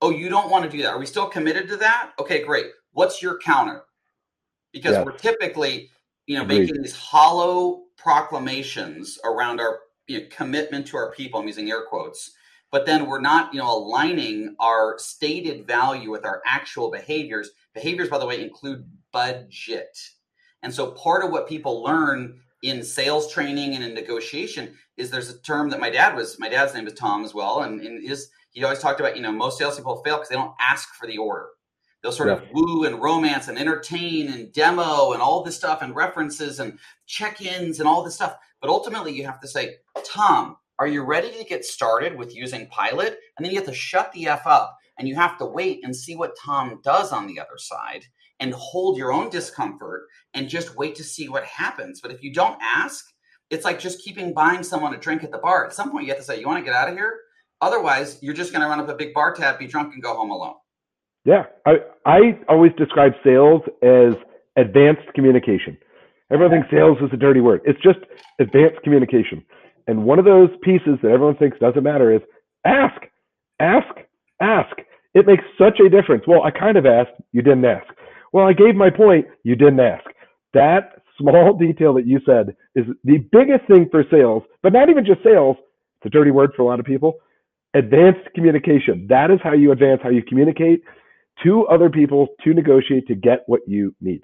[0.00, 0.94] Oh, you don't want to do that.
[0.94, 2.12] Are we still committed to that?
[2.18, 2.66] Okay, great.
[2.92, 3.82] What's your counter?
[4.72, 5.02] Because yeah.
[5.02, 5.90] we're typically,
[6.26, 6.60] you know, Agreed.
[6.60, 11.40] making these hollow proclamations around our you know, commitment to our people.
[11.40, 12.32] I'm using air quotes,
[12.70, 17.50] but then we're not, you know, aligning our stated value with our actual behaviors.
[17.74, 19.98] Behaviors, by the way, include budget.
[20.62, 25.30] And so part of what people learn in sales training and in negotiation is there's
[25.30, 28.06] a term that my dad was my dad's name is Tom as well, and in
[28.06, 31.06] his he always talked about you know most salespeople fail because they don't ask for
[31.06, 31.48] the order.
[32.02, 32.36] They'll sort yeah.
[32.36, 36.78] of woo and romance and entertain and demo and all this stuff and references and
[37.06, 38.36] check-ins and all this stuff.
[38.60, 42.66] But ultimately, you have to say, Tom, are you ready to get started with using
[42.68, 43.18] Pilot?
[43.36, 45.94] And then you have to shut the f up and you have to wait and
[45.94, 48.06] see what Tom does on the other side
[48.38, 52.00] and hold your own discomfort and just wait to see what happens.
[52.00, 53.04] But if you don't ask,
[53.50, 55.66] it's like just keeping buying someone a drink at the bar.
[55.66, 57.18] At some point, you have to say, "You want to get out of here."
[57.60, 60.14] Otherwise, you're just going to run up a big bar tab, be drunk, and go
[60.14, 60.54] home alone.
[61.24, 61.74] Yeah, I
[62.06, 64.14] I always describe sales as
[64.56, 65.76] advanced communication.
[66.32, 67.60] Everyone thinks sales is a dirty word.
[67.64, 67.98] It's just
[68.40, 69.44] advanced communication.
[69.86, 72.22] And one of those pieces that everyone thinks doesn't matter is
[72.64, 73.02] ask,
[73.60, 73.88] ask,
[74.40, 74.76] ask.
[75.14, 76.24] It makes such a difference.
[76.26, 77.86] Well, I kind of asked, you didn't ask.
[78.32, 80.04] Well, I gave my point, you didn't ask.
[80.54, 85.04] That small detail that you said is the biggest thing for sales, but not even
[85.04, 85.56] just sales.
[86.00, 87.14] It's a dirty word for a lot of people.
[87.74, 89.06] Advanced communication.
[89.10, 90.82] That is how you advance, how you communicate
[91.44, 94.22] to other people to negotiate to get what you need.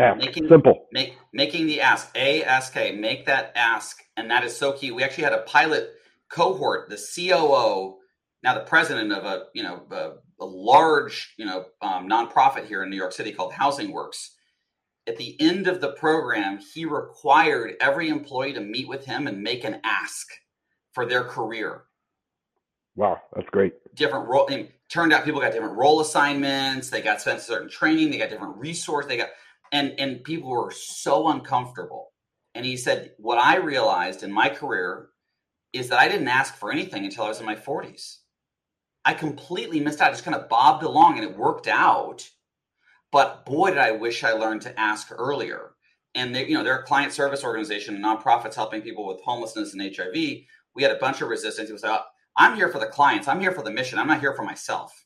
[0.00, 0.18] Ask.
[0.18, 0.86] Making, Simple.
[0.92, 2.10] Make, making the ask.
[2.14, 2.92] A, ask, A.
[2.92, 3.98] Make that ask.
[4.16, 4.92] And that is so key.
[4.92, 5.90] We actually had a pilot
[6.28, 7.98] cohort, the COO,
[8.42, 12.82] now the president of a you know a, a large you know um, nonprofit here
[12.82, 14.34] in New York City called Housing Works.
[15.06, 19.42] At the end of the program, he required every employee to meet with him and
[19.42, 20.26] make an ask
[20.92, 21.84] for their career.
[22.94, 23.72] Wow, that's great.
[23.94, 24.48] Different role.
[24.88, 26.90] Turned out people got different role assignments.
[26.90, 28.10] They got spent certain training.
[28.10, 29.06] They got different resource.
[29.06, 29.30] They got
[29.72, 32.12] and and people were so uncomfortable.
[32.54, 35.10] And he said, what I realized in my career
[35.72, 38.16] is that I didn't ask for anything until I was in my 40s.
[39.04, 40.10] I completely missed out.
[40.10, 42.28] Just kind of bobbed along and it worked out.
[43.12, 45.70] But boy, did I wish I learned to ask earlier.
[46.14, 49.96] And they, you know, they're a client service organization, nonprofits helping people with homelessness and
[49.96, 50.14] HIV.
[50.74, 51.68] We had a bunch of resistance.
[51.68, 52.02] People say, oh,
[52.38, 53.26] I'm here for the clients.
[53.26, 53.98] I'm here for the mission.
[53.98, 55.04] I'm not here for myself.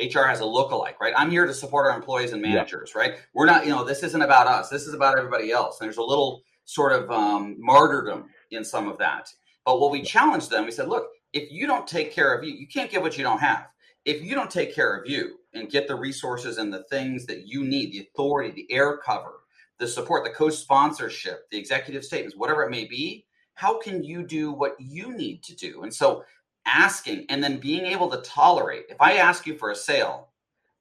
[0.00, 1.12] HR has a look-alike, right?
[1.16, 3.00] I'm here to support our employees and managers, yeah.
[3.00, 3.14] right?
[3.34, 4.70] We're not, you know, this isn't about us.
[4.70, 5.78] This is about everybody else.
[5.80, 9.28] And there's a little sort of um, martyrdom in some of that.
[9.66, 12.52] But what we challenged them, we said, look, if you don't take care of you,
[12.52, 13.66] you can't get what you don't have.
[14.06, 17.46] If you don't take care of you and get the resources and the things that
[17.46, 19.40] you need, the authority, the air cover,
[19.78, 24.50] the support, the co-sponsorship, the executive statements, whatever it may be, how can you do
[24.50, 25.82] what you need to do?
[25.82, 26.24] And so
[26.66, 28.86] asking and then being able to tolerate.
[28.88, 30.28] If I ask you for a sale,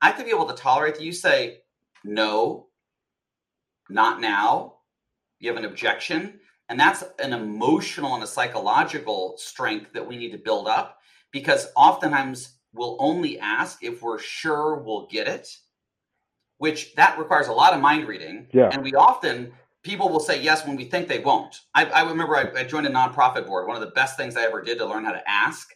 [0.02, 1.60] I have to be able to tolerate that you say,
[2.04, 2.68] no,
[3.90, 4.76] not now.
[5.40, 6.40] You have an objection.
[6.70, 11.00] And that's an emotional and a psychological strength that we need to build up
[11.32, 15.50] because oftentimes we'll only ask if we're sure we'll get it,
[16.58, 18.48] which that requires a lot of mind reading.
[18.54, 18.70] Yeah.
[18.72, 19.52] And we often,
[19.84, 21.62] people will say yes when we think they won't.
[21.74, 23.68] I, I remember I, I joined a nonprofit board.
[23.68, 25.70] One of the best things I ever did to learn how to ask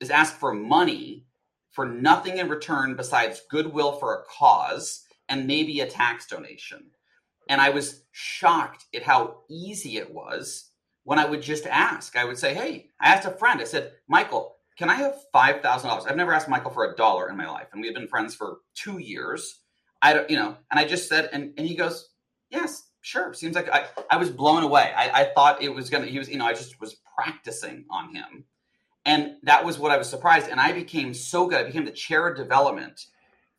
[0.00, 1.26] is ask for money
[1.72, 6.90] for nothing in return besides goodwill for a cause and maybe a tax donation.
[7.48, 10.70] And I was shocked at how easy it was
[11.04, 12.16] when I would just ask.
[12.16, 16.10] I would say, Hey, I asked a friend, I said, Michael, can I have $5,000?
[16.10, 17.68] I've never asked Michael for a dollar in my life.
[17.72, 19.60] And we've been friends for two years.
[20.00, 22.08] I don't, you know, and I just said, and, and he goes,
[22.50, 23.32] Yes, sure.
[23.34, 24.92] Seems like I, I was blown away.
[24.96, 27.84] I, I thought it was going to, he was, you know, I just was practicing
[27.90, 28.44] on him.
[29.06, 30.48] And that was what I was surprised.
[30.48, 31.60] And I became so good.
[31.60, 33.06] I became the chair of development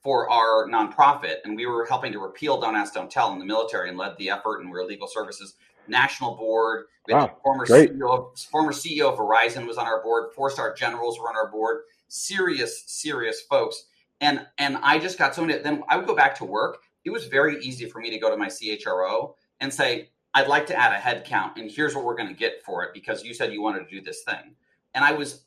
[0.04, 3.46] for our nonprofit, and we were helping to repeal Don't Ask, Don't Tell in the
[3.46, 4.62] military and led the effort.
[4.62, 5.56] And we are legal services
[5.88, 6.86] national board.
[7.08, 10.32] We wow, former CEO, of, former CEO of Verizon was on our board.
[10.36, 11.82] Four star generals were on our board.
[12.08, 13.86] Serious, serious folks.
[14.22, 15.60] And and I just got so many.
[15.62, 16.80] Then I would go back to work.
[17.04, 20.68] It was very easy for me to go to my CHRO and say, "I'd like
[20.68, 23.24] to add a head count, and here's what we're going to get for it because
[23.24, 24.56] you said you wanted to do this thing."
[24.94, 25.46] And I was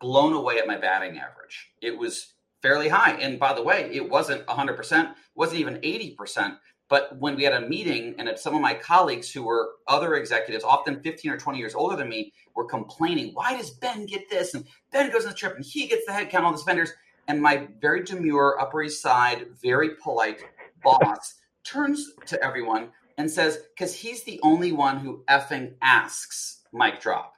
[0.00, 1.72] blown away at my batting average.
[1.80, 3.12] It was fairly high.
[3.12, 6.56] And by the way, it wasn't 100%, it wasn't even 80%.
[6.88, 10.64] But when we had a meeting, and some of my colleagues who were other executives,
[10.64, 14.54] often 15 or 20 years older than me, were complaining, why does Ben get this?
[14.54, 16.92] And Ben goes on the trip and he gets the head count on the spenders.
[17.26, 20.44] And my very demure, Upper East Side, very polite
[20.84, 27.00] boss turns to everyone and says, because he's the only one who effing asks, mic
[27.00, 27.34] drop.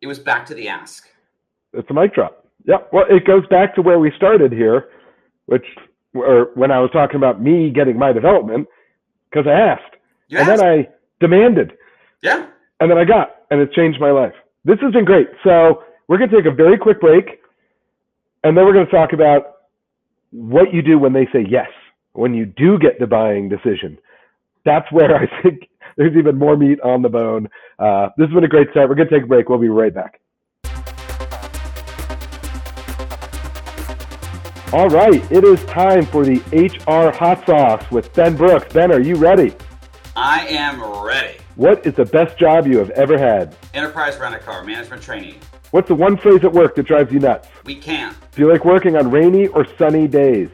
[0.00, 1.08] It was back to the ask.
[1.72, 2.46] It's a mic drop.
[2.64, 4.88] Yeah, well, it goes back to where we started here,
[5.46, 5.64] which,
[6.14, 8.68] or when I was talking about me getting my development,
[9.30, 9.96] because I asked,
[10.28, 10.60] you and asked.
[10.60, 10.88] then I
[11.20, 11.72] demanded.
[12.22, 12.46] Yeah.
[12.80, 14.34] And then I got, and it changed my life.
[14.64, 15.28] This has been great.
[15.44, 17.40] So we're going to take a very quick break,
[18.44, 19.56] and then we're going to talk about
[20.30, 21.68] what you do when they say yes,
[22.12, 23.98] when you do get the buying decision.
[24.64, 27.48] That's where I think there's even more meat on the bone.
[27.78, 28.88] Uh, this has been a great start.
[28.88, 29.48] We're going to take a break.
[29.48, 30.20] We'll be right back.
[34.72, 38.72] All right, it is time for the HR Hot Sauce with Ben Brooks.
[38.72, 39.52] Ben, are you ready?
[40.14, 41.38] I am ready.
[41.56, 43.56] What is the best job you have ever had?
[43.74, 45.40] Enterprise rent a car, management training.
[45.72, 47.48] What's the one phrase at work that drives you nuts?
[47.64, 48.16] We can't.
[48.30, 50.50] Do you like working on rainy or sunny days?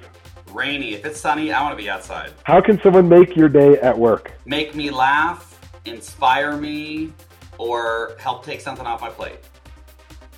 [0.57, 0.95] Rainy.
[0.95, 2.33] If it's sunny, I want to be outside.
[2.45, 4.33] How can someone make your day at work?
[4.47, 7.13] Make me laugh, inspire me,
[7.59, 9.39] or help take something off my plate.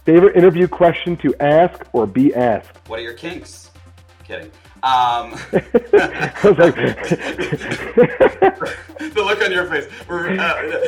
[0.04, 2.78] Favorite interview question to ask or be asked?
[2.88, 3.70] What are your kinks?
[4.28, 4.50] kidding.
[4.88, 5.61] Um, the
[9.16, 9.87] look on your face.
[10.09, 10.81] Uh,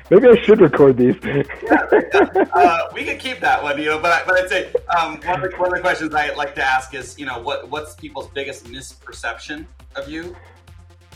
[0.10, 1.16] Maybe I should record these.
[1.24, 1.42] yeah,
[2.54, 3.98] uh, we could keep that one, you know.
[3.98, 6.54] But I, but I'd say um, one, of the, one of the questions I like
[6.54, 10.36] to ask is, you know, what what's people's biggest misperception of you?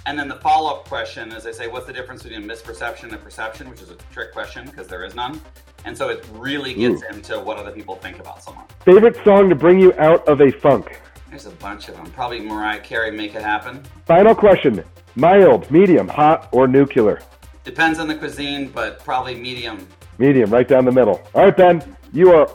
[0.07, 3.23] And then the follow up question is, I say, what's the difference between misperception and
[3.23, 5.41] perception, which is a trick question because there is none.
[5.85, 7.15] And so it really gets Ooh.
[7.15, 8.65] into what other people think about someone.
[8.85, 11.01] Favorite song to bring you out of a funk?
[11.43, 12.05] There's a bunch of them.
[12.11, 13.83] Probably Mariah Carey, Make It Happen.
[14.05, 14.85] Final question
[15.17, 17.23] mild, medium, hot, or nuclear?
[17.65, 19.89] Depends on the cuisine, but probably medium.
[20.19, 21.23] Medium, right down the middle.
[21.35, 22.47] All right, Ben, you are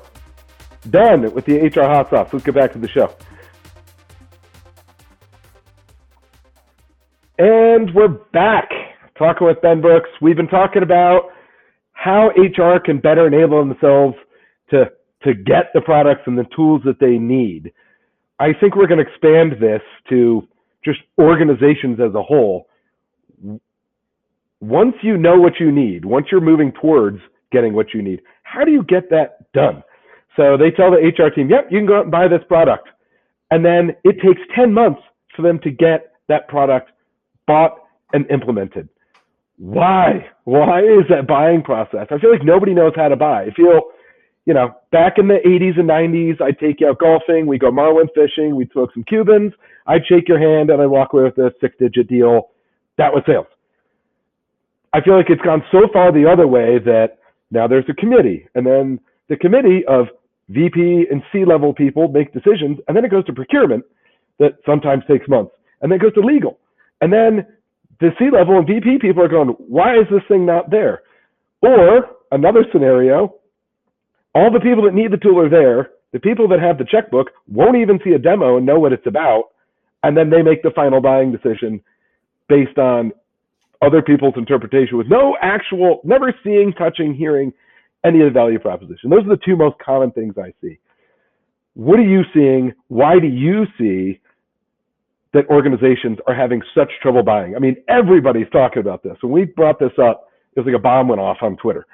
[0.92, 2.30] done with the HR hot sauce.
[2.32, 3.16] Let's get back to the show.
[7.40, 8.70] And we're back
[9.18, 10.10] talking with Ben Brooks.
[10.22, 11.32] We've been talking about
[11.94, 14.16] how HR can better enable themselves
[14.70, 14.92] to,
[15.24, 17.74] to get the products and the tools that they need.
[18.40, 20.48] I think we're going to expand this to
[20.84, 22.68] just organizations as a whole.
[24.60, 27.20] Once you know what you need, once you're moving towards
[27.52, 29.84] getting what you need, how do you get that done?
[30.36, 32.90] So they tell the HR team, yep, you can go out and buy this product.
[33.52, 35.02] And then it takes 10 months
[35.36, 36.92] for them to get that product
[37.48, 38.90] bought and implemented.
[39.58, 40.28] Why?
[40.44, 42.08] Why is that buying process?
[42.12, 43.44] I feel like nobody knows how to buy.
[43.44, 43.82] I feel,
[44.46, 47.72] you know, back in the 80s and 90s, I'd take you out golfing, we'd go
[47.72, 49.54] marlin fishing, we'd smoke some Cubans,
[49.88, 52.50] I'd shake your hand, and I'd walk away with a six digit deal.
[52.98, 53.48] That was sales.
[54.94, 57.18] I feel like it's gone so far the other way that
[57.52, 60.08] now there's a committee, and then the committee of
[60.50, 63.84] VP and C level people make decisions, and then it goes to procurement
[64.40, 66.60] that sometimes takes months, and then it goes to legal.
[67.02, 67.46] And then
[68.00, 71.02] the C level and VP people are going, why is this thing not there?
[71.62, 73.36] Or another scenario,
[74.36, 75.92] all the people that need the tool are there.
[76.12, 79.08] The people that have the checkbook won't even see a demo and know what it's
[79.08, 79.46] about.
[80.04, 81.82] And then they make the final buying decision
[82.48, 83.12] based on
[83.82, 87.52] other people's interpretation with no actual, never seeing, touching, hearing
[88.06, 89.10] any of the value proposition.
[89.10, 90.80] Those are the two most common things I see.
[91.74, 92.74] What are you seeing?
[92.88, 94.20] Why do you see
[95.34, 97.56] that organizations are having such trouble buying?
[97.56, 99.18] I mean, everybody's talking about this.
[99.22, 101.86] When we brought this up, it was like a bomb went off on Twitter.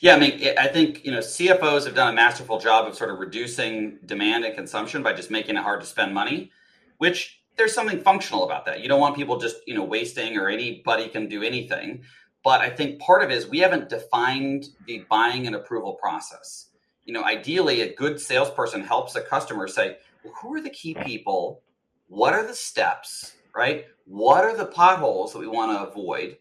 [0.00, 3.10] Yeah, I mean, I think you know CFOs have done a masterful job of sort
[3.10, 6.50] of reducing demand and consumption by just making it hard to spend money,
[6.98, 8.80] which there's something functional about that.
[8.80, 12.02] You don't want people just you know wasting or anybody can do anything.
[12.42, 16.70] But I think part of it is we haven't defined the buying and approval process.
[17.04, 20.94] You know, ideally, a good salesperson helps a customer say, well, who are the key
[21.04, 21.62] people?
[22.08, 23.86] What are the steps, right?
[24.06, 26.38] What are the potholes that we want to avoid?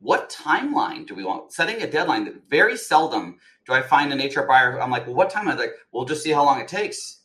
[0.00, 1.52] What timeline do we want?
[1.52, 4.80] Setting a deadline that very seldom do I find an HR buyer.
[4.80, 5.48] I'm like, well, what time?
[5.48, 7.18] I'm like, we'll just see how long it takes.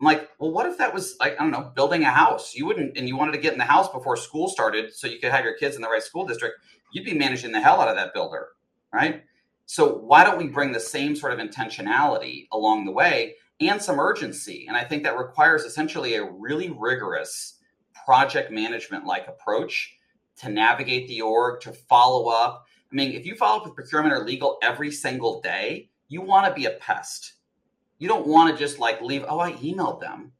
[0.00, 2.54] I'm like, well, what if that was like, I don't know, building a house?
[2.54, 5.18] You wouldn't, and you wanted to get in the house before school started so you
[5.18, 6.60] could have your kids in the right school district
[6.90, 8.48] you'd be managing the hell out of that builder,
[8.92, 9.24] right?
[9.66, 14.00] So why don't we bring the same sort of intentionality along the way and some
[14.00, 14.66] urgency?
[14.66, 17.58] And I think that requires essentially a really rigorous
[18.06, 19.94] project management like approach
[20.38, 22.66] to navigate the org, to follow up.
[22.90, 26.46] I mean, if you follow up with procurement or legal every single day, you want
[26.46, 27.34] to be a pest.
[27.98, 30.32] You don't want to just like leave, oh, I emailed them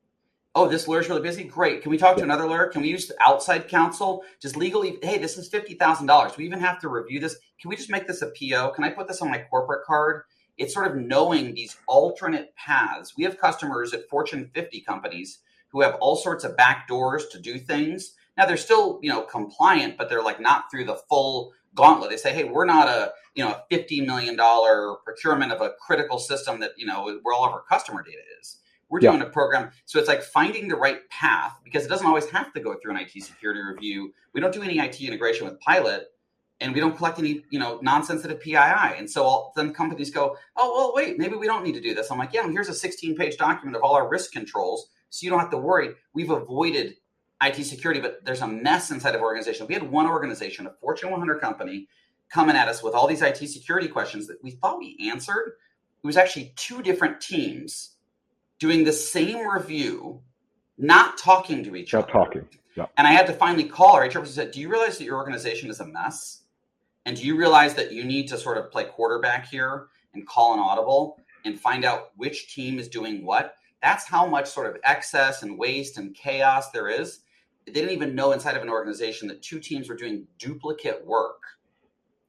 [0.58, 1.44] oh, this lawyer's really busy.
[1.44, 1.82] Great.
[1.82, 2.66] Can we talk to another lawyer?
[2.66, 4.24] Can we use outside counsel?
[4.40, 6.36] Just legally, hey, this is $50,000.
[6.36, 7.36] We even have to review this.
[7.60, 8.70] Can we just make this a PO?
[8.70, 10.22] Can I put this on my corporate card?
[10.56, 13.16] It's sort of knowing these alternate paths.
[13.16, 17.38] We have customers at Fortune 50 companies who have all sorts of back doors to
[17.38, 18.14] do things.
[18.38, 22.10] Now they're still, you know, compliant, but they're like not through the full gauntlet.
[22.10, 24.36] They say, hey, we're not a, you know, a $50 million
[25.04, 28.58] procurement of a critical system that, you know, where all of our customer data is
[28.88, 29.26] we're doing yeah.
[29.26, 29.70] a program.
[29.84, 32.96] So it's like finding the right path because it doesn't always have to go through
[32.96, 34.14] an IT security review.
[34.32, 36.06] We don't do any IT integration with Pilot
[36.60, 38.54] and we don't collect any, you know, non-sensitive PII.
[38.56, 41.94] And so all, then companies go, oh, well, wait, maybe we don't need to do
[41.94, 42.10] this.
[42.10, 44.88] I'm like, yeah, here's a 16 page document of all our risk controls.
[45.10, 45.90] So you don't have to worry.
[46.14, 46.96] We've avoided
[47.42, 49.66] IT security, but there's a mess inside of organization.
[49.66, 51.88] We had one organization, a Fortune 100 company,
[52.30, 55.54] coming at us with all these IT security questions that we thought we answered.
[56.02, 57.96] It was actually two different teams
[58.58, 60.20] doing the same review,
[60.76, 62.12] not talking to each not other.
[62.12, 62.48] talking.
[62.76, 62.86] Yeah.
[62.96, 65.16] And I had to finally call our HR and said, Do you realize that your
[65.16, 66.42] organization is a mess?
[67.06, 70.54] And do you realize that you need to sort of play quarterback here and call
[70.54, 73.54] an audible and find out which team is doing what?
[73.82, 77.20] That's how much sort of excess and waste and chaos there is.
[77.68, 81.42] They didn't even know inside of an organization that two teams were doing duplicate work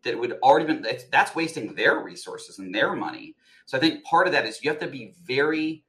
[0.04, 3.36] that would already been that's wasting their resources and their money.
[3.66, 5.84] So I think part of that is you have to be very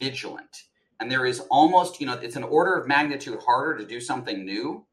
[0.00, 0.64] vigilant.
[1.00, 4.44] And there is almost, you know, it's an order of magnitude harder to do something
[4.44, 4.86] new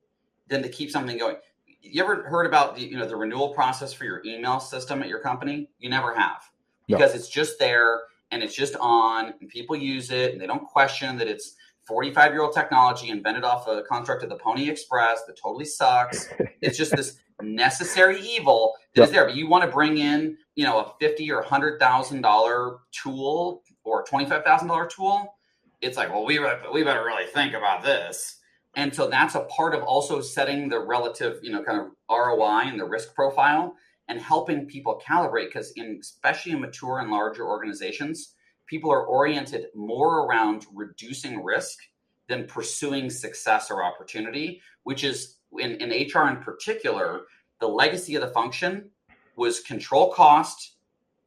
[0.47, 1.37] than to keep something going.
[1.81, 5.07] You ever heard about the, you know, the renewal process for your email system at
[5.07, 5.69] your company?
[5.79, 6.43] You never have
[6.87, 7.19] because no.
[7.19, 8.01] it's just there
[8.31, 11.55] and it's just on and people use it and they don't question that it's
[11.87, 16.29] 45 year old technology invented off a construct of the Pony Express that totally sucks.
[16.61, 19.07] it's just this necessary evil that yep.
[19.09, 19.25] is there.
[19.25, 23.63] But you want to bring in, you know, a fifty or hundred thousand dollar tool
[23.83, 25.35] or $25,000 tool,
[25.81, 26.39] it's like, well, we,
[26.71, 28.39] we better really think about this.
[28.75, 32.69] And so that's a part of also setting the relative, you know, kind of ROI
[32.69, 33.75] and the risk profile
[34.07, 38.32] and helping people calibrate because in especially in mature and larger organizations
[38.67, 41.79] people are oriented more around reducing risk
[42.27, 47.21] than pursuing success or opportunity which is in, in hr in particular
[47.59, 48.89] the legacy of the function
[49.35, 50.73] was control cost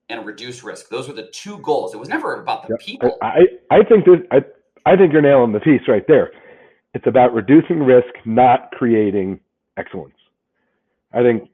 [0.09, 0.89] and reduce risk.
[0.89, 1.95] Those were the two goals.
[1.95, 3.18] It was never about the people.
[3.22, 4.39] I i think this i
[4.84, 6.30] i think you're nailing the piece right there.
[6.95, 9.41] It's about reducing risk not creating
[9.76, 10.14] excellence.
[11.12, 11.51] I think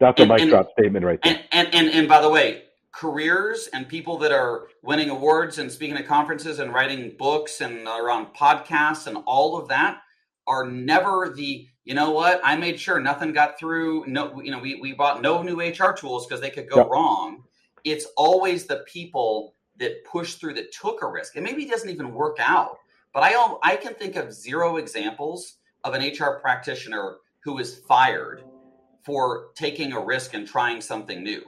[0.00, 1.34] that's a mic drop statement right there.
[1.52, 2.63] And, and, and, and by the way,
[2.94, 7.88] careers and people that are winning awards and speaking at conferences and writing books and
[7.88, 10.00] are on podcasts and all of that
[10.46, 14.58] are never the you know what i made sure nothing got through no you know
[14.58, 16.88] we, we bought no new hr tools because they could go yep.
[16.88, 17.42] wrong
[17.82, 21.90] it's always the people that push through that took a risk and maybe it doesn't
[21.90, 22.76] even work out
[23.12, 27.78] but i all i can think of zero examples of an hr practitioner who was
[27.80, 28.42] fired
[29.04, 31.42] for taking a risk and trying something new.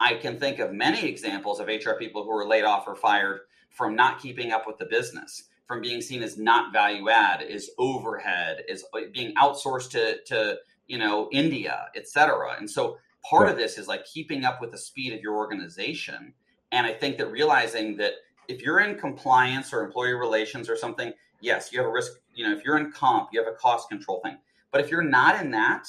[0.00, 3.40] I can think of many examples of HR people who were laid off or fired
[3.70, 7.70] from not keeping up with the business, from being seen as not value add, is
[7.78, 12.56] overhead, is uh, being outsourced to, to you know India, et cetera.
[12.58, 13.52] And so part right.
[13.52, 16.32] of this is like keeping up with the speed of your organization.
[16.72, 18.12] And I think that realizing that
[18.48, 22.12] if you're in compliance or employee relations or something, yes, you have a risk.
[22.34, 24.36] You know, if you're in comp, you have a cost control thing.
[24.70, 25.88] But if you're not in that,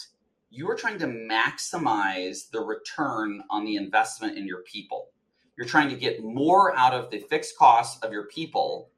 [0.49, 5.09] you are trying to maximize the return on the investment in your people.
[5.57, 8.89] You're trying to get more out of the fixed costs of your people.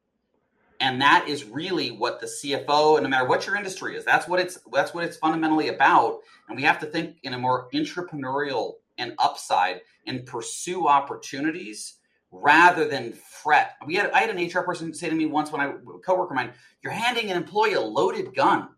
[0.81, 4.27] And that is really what the CFO, and no matter what your industry is, that's
[4.27, 6.19] what it's that's what it's fundamentally about.
[6.47, 11.95] And we have to think in a more entrepreneurial and upside and pursue opportunities
[12.31, 13.71] rather than fret.
[13.85, 15.73] We had I had an HR person say to me once when I
[16.05, 18.69] coworker of mine, "You're handing an employee a loaded gun."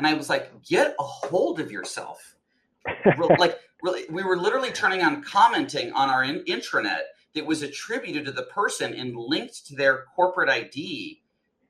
[0.00, 2.34] And I was like, get a hold of yourself.
[3.38, 7.00] like, really, we were literally turning on commenting on our in- intranet
[7.34, 11.20] that was attributed to the person and linked to their corporate ID.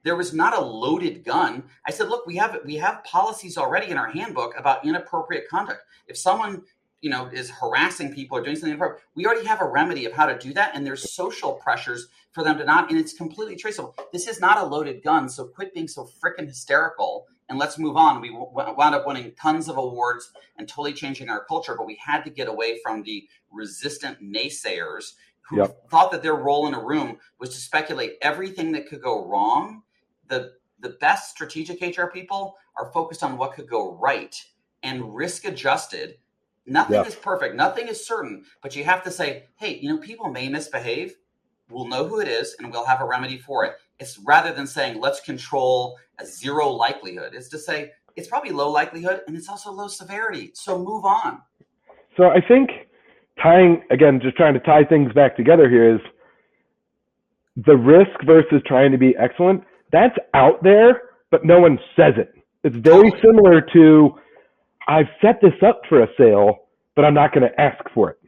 [0.05, 1.65] There was not a loaded gun.
[1.85, 5.81] I said, look, we have we have policies already in our handbook about inappropriate conduct.
[6.07, 6.63] If someone
[7.01, 10.13] you know is harassing people or doing something inappropriate, we already have a remedy of
[10.13, 10.77] how to do that.
[10.77, 13.97] And there's social pressures for them to not, and it's completely traceable.
[14.13, 17.97] This is not a loaded gun, so quit being so freaking hysterical and let's move
[17.97, 18.21] on.
[18.21, 22.23] We wound up winning tons of awards and totally changing our culture, but we had
[22.23, 25.77] to get away from the resistant naysayers who yep.
[25.91, 29.83] thought that their role in a room was to speculate everything that could go wrong.
[30.29, 34.35] The the best strategic HR people are focused on what could go right
[34.83, 36.17] and risk adjusted.
[36.65, 37.07] Nothing yep.
[37.07, 40.49] is perfect, nothing is certain, but you have to say, hey, you know, people may
[40.49, 41.17] misbehave.
[41.69, 43.75] We'll know who it is and we'll have a remedy for it.
[44.01, 48.71] It's rather than saying let's control a zero likelihood, is to say it's probably low
[48.71, 50.51] likelihood and it's also low severity.
[50.55, 51.41] So move on.
[52.17, 52.71] So I think
[53.43, 56.01] tying again, just trying to tie things back together here is
[57.57, 59.63] the risk versus trying to be excellent.
[59.93, 62.35] That's out there, but no one says it.
[62.65, 63.21] It's very totally.
[63.21, 64.11] similar to
[64.89, 68.19] I've set this up for a sale, but I'm not going to ask for it.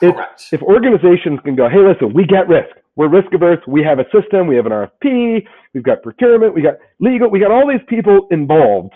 [0.00, 0.42] Correct.
[0.50, 2.74] If, if organizations can go, hey, listen, we get risk.
[2.96, 3.60] We're risk averse.
[3.66, 4.46] We have a system.
[4.46, 5.46] We have an RFP.
[5.74, 6.54] We've got procurement.
[6.54, 7.30] We got legal.
[7.30, 8.94] We got all these people involved.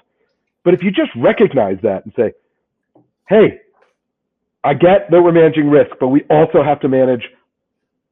[0.65, 2.33] But if you just recognize that and say,
[3.29, 3.61] hey,
[4.65, 7.23] I get that we're managing risk, but we also have to manage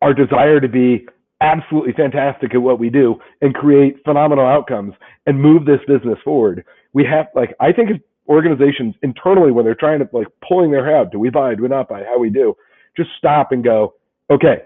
[0.03, 1.07] our desire to be
[1.41, 4.95] absolutely fantastic at what we do and create phenomenal outcomes
[5.27, 6.65] and move this business forward.
[6.93, 10.99] We have like I think organizations internally when they're trying to like pulling their hair
[10.99, 12.55] out, do we buy, do we not buy, how we do,
[12.97, 13.95] just stop and go,
[14.31, 14.63] okay,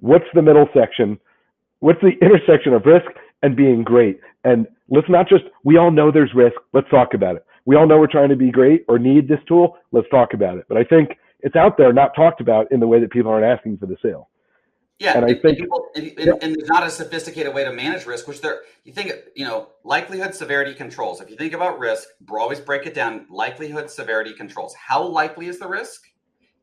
[0.00, 1.18] what's the middle section?
[1.80, 3.06] What's the intersection of risk
[3.42, 4.20] and being great?
[4.44, 6.56] And let's not just, we all know there's risk.
[6.72, 7.44] Let's talk about it.
[7.66, 9.76] We all know we're trying to be great or need this tool.
[9.92, 10.64] Let's talk about it.
[10.68, 13.44] But I think it's out there, not talked about in the way that people aren't
[13.44, 14.28] asking for the sale.
[14.98, 16.32] Yeah, and I think, people, and, yeah.
[16.42, 18.28] and, there's not a sophisticated way to manage risk.
[18.28, 21.22] Which there, you think, you know, likelihood, severity, controls.
[21.22, 24.74] If you think about risk, always break it down: likelihood, severity, controls.
[24.74, 26.09] How likely is the risk?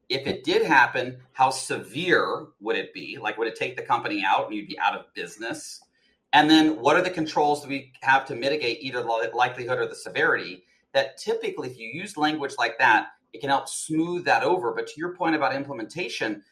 [0.09, 3.17] If it did happen, how severe would it be?
[3.17, 5.81] Like, would it take the company out and you'd be out of business?
[6.33, 9.95] And then, what are the controls we have to mitigate either the likelihood or the
[9.95, 10.63] severity?
[10.93, 14.73] That typically, if you use language like that, it can help smooth that over.
[14.73, 16.43] But to your point about implementation,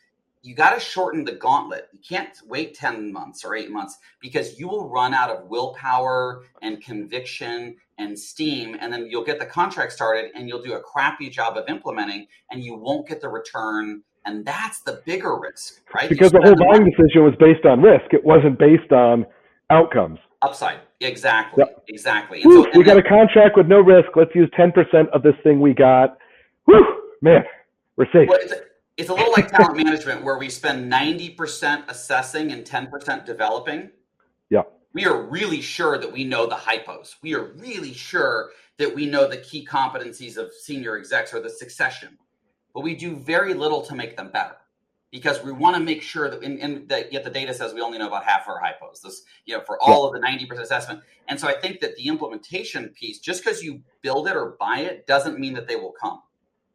[0.46, 1.90] you got to shorten the gauntlet.
[1.92, 6.44] You can't wait 10 months or eight months because you will run out of willpower
[6.62, 8.78] and conviction and steam.
[8.80, 12.28] And then you'll get the contract started and you'll do a crappy job of implementing
[12.52, 14.02] and you won't get the return.
[14.26, 16.10] And that's the bigger risk, right?
[16.10, 19.26] Because the whole buying decision was based on risk, it wasn't based on
[19.70, 20.20] outcomes.
[20.42, 20.80] Upside.
[21.00, 21.64] Exactly.
[21.66, 21.84] Yep.
[21.90, 22.42] Exactly.
[22.44, 24.10] Woo, so, we got a contract with no risk.
[24.16, 26.18] Let's use 10% of this thing we got.
[26.66, 27.44] Whew, man
[27.96, 28.30] we're safe.
[28.30, 28.62] Well, it's, a,
[28.98, 33.90] it's a little like talent management where we spend 90% assessing and 10% developing.
[34.50, 34.64] Yeah.
[34.96, 37.16] We are really sure that we know the hypos.
[37.22, 41.50] We are really sure that we know the key competencies of senior execs or the
[41.50, 42.18] succession,
[42.74, 44.56] but we do very little to make them better
[45.12, 47.98] because we want to make sure that in, that yet the data says we only
[47.98, 51.02] know about half our hypos this you know for all of the 90% assessment.
[51.28, 54.80] And so i think that the implementation piece just because you build it or buy
[54.80, 56.22] it doesn't mean that they will come.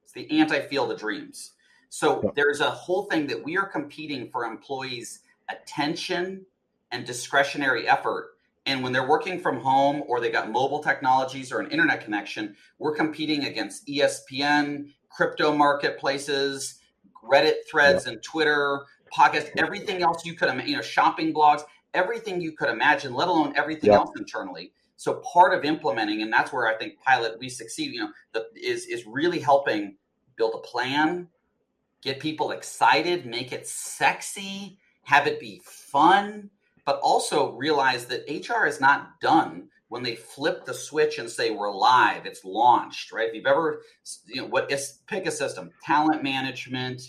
[0.05, 1.53] It's the anti-field of dreams.
[1.89, 6.45] So there's a whole thing that we are competing for employees attention
[6.93, 8.33] and discretionary effort
[8.67, 12.55] and when they're working from home or they got mobile technologies or an internet connection
[12.79, 16.81] we're competing against espn crypto marketplaces
[17.23, 18.13] Reddit threads yeah.
[18.13, 21.63] and Twitter, podcast, everything else you could, you know, shopping blogs,
[21.95, 23.97] everything you could imagine, let alone everything yeah.
[23.97, 24.73] else internally.
[24.97, 27.93] So part of implementing, and that's where I think pilot we succeed.
[27.93, 29.97] You know, the, is is really helping
[30.37, 31.29] build a plan,
[32.03, 36.51] get people excited, make it sexy, have it be fun,
[36.91, 41.53] but also realize that HR is not done when they flip the switch and say
[41.53, 43.29] we're live, it's launched, right?
[43.29, 43.83] If you've ever,
[44.27, 47.01] you know, what is pick a system, talent management,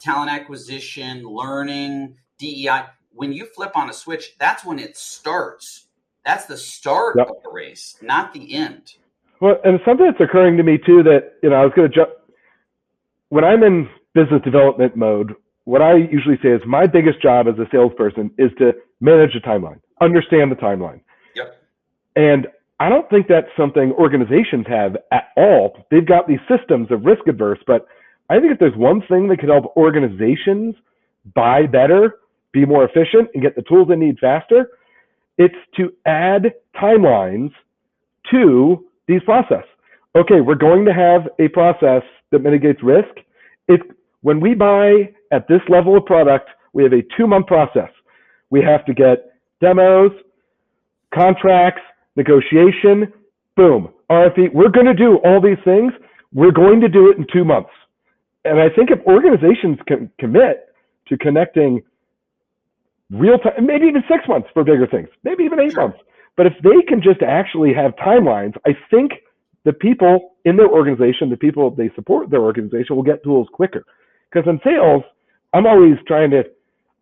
[0.00, 2.84] talent acquisition, learning, DEI.
[3.10, 5.88] When you flip on a switch, that's when it starts.
[6.24, 7.26] That's the start yep.
[7.28, 8.94] of the race, not the end.
[9.40, 11.96] Well, and something that's occurring to me too that you know I was going to
[11.96, 12.10] jump
[13.30, 15.34] when I'm in business development mode.
[15.64, 18.74] What I usually say is my biggest job as a salesperson is to
[19.04, 21.00] manage the timeline, understand the timeline
[21.36, 21.48] Yep.
[22.16, 22.46] and
[22.80, 25.86] I don't think that's something organizations have at all.
[25.90, 27.86] They've got these systems of risk adverse, but
[28.30, 30.74] I think if there's one thing that could help organizations
[31.34, 32.16] buy better,
[32.52, 34.70] be more efficient, and get the tools they need faster,
[35.38, 37.52] it's to add timelines
[38.30, 39.64] to these process.
[40.16, 43.14] Okay, we're going to have a process that mitigates risk.
[43.68, 43.80] If
[44.22, 47.90] when we buy at this level of product, we have a two month process.
[48.54, 50.12] We have to get demos,
[51.12, 51.82] contracts,
[52.14, 53.12] negotiation,
[53.56, 54.54] boom, RFP.
[54.54, 55.92] We're going to do all these things.
[56.32, 57.70] We're going to do it in two months.
[58.44, 60.68] And I think if organizations can commit
[61.08, 61.82] to connecting
[63.10, 65.88] real time, maybe even six months for bigger things, maybe even eight sure.
[65.88, 65.98] months.
[66.36, 69.14] But if they can just actually have timelines, I think
[69.64, 73.84] the people in their organization, the people they support their organization will get tools quicker.
[74.30, 75.02] Because in sales,
[75.52, 76.44] I'm always trying to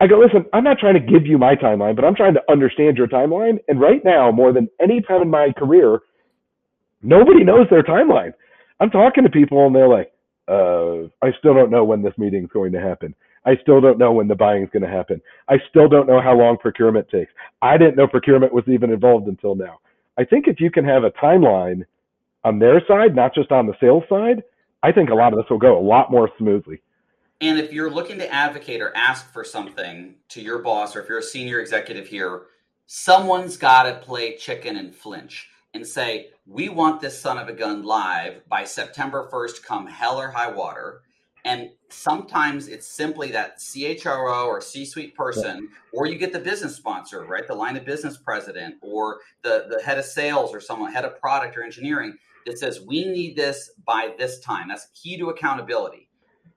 [0.03, 2.43] I go, listen, I'm not trying to give you my timeline, but I'm trying to
[2.51, 3.59] understand your timeline.
[3.69, 6.01] And right now, more than any time in my career,
[7.05, 8.33] nobody knows their timeline.
[8.81, 10.11] I'm talking to people and they're like,
[10.49, 13.15] uh, I still don't know when this meeting is going to happen.
[13.47, 15.23] I still don't know when the buying is going to happen.
[15.49, 17.31] I still don't know how long procurement takes.
[17.63, 19.79] I didn't know procurement was even involved until now.
[20.19, 21.85] I think if you can have a timeline
[22.43, 24.43] on their side, not just on the sales side,
[24.83, 26.83] I think a lot of this will go a lot more smoothly.
[27.43, 31.09] And if you're looking to advocate or ask for something to your boss, or if
[31.09, 32.43] you're a senior executive here,
[32.87, 37.53] someone's got to play chicken and flinch and say, we want this son of a
[37.53, 41.03] gun live by September 1st, come hell or high water.
[41.45, 46.77] And sometimes it's simply that CHRO or C suite person, or you get the business
[46.77, 47.49] sponsor, right?
[47.49, 51.19] The line of business president, or the, the head of sales, or someone, head of
[51.19, 52.17] product or engineering
[52.47, 54.69] that says, we need this by this time.
[54.69, 56.09] That's key to accountability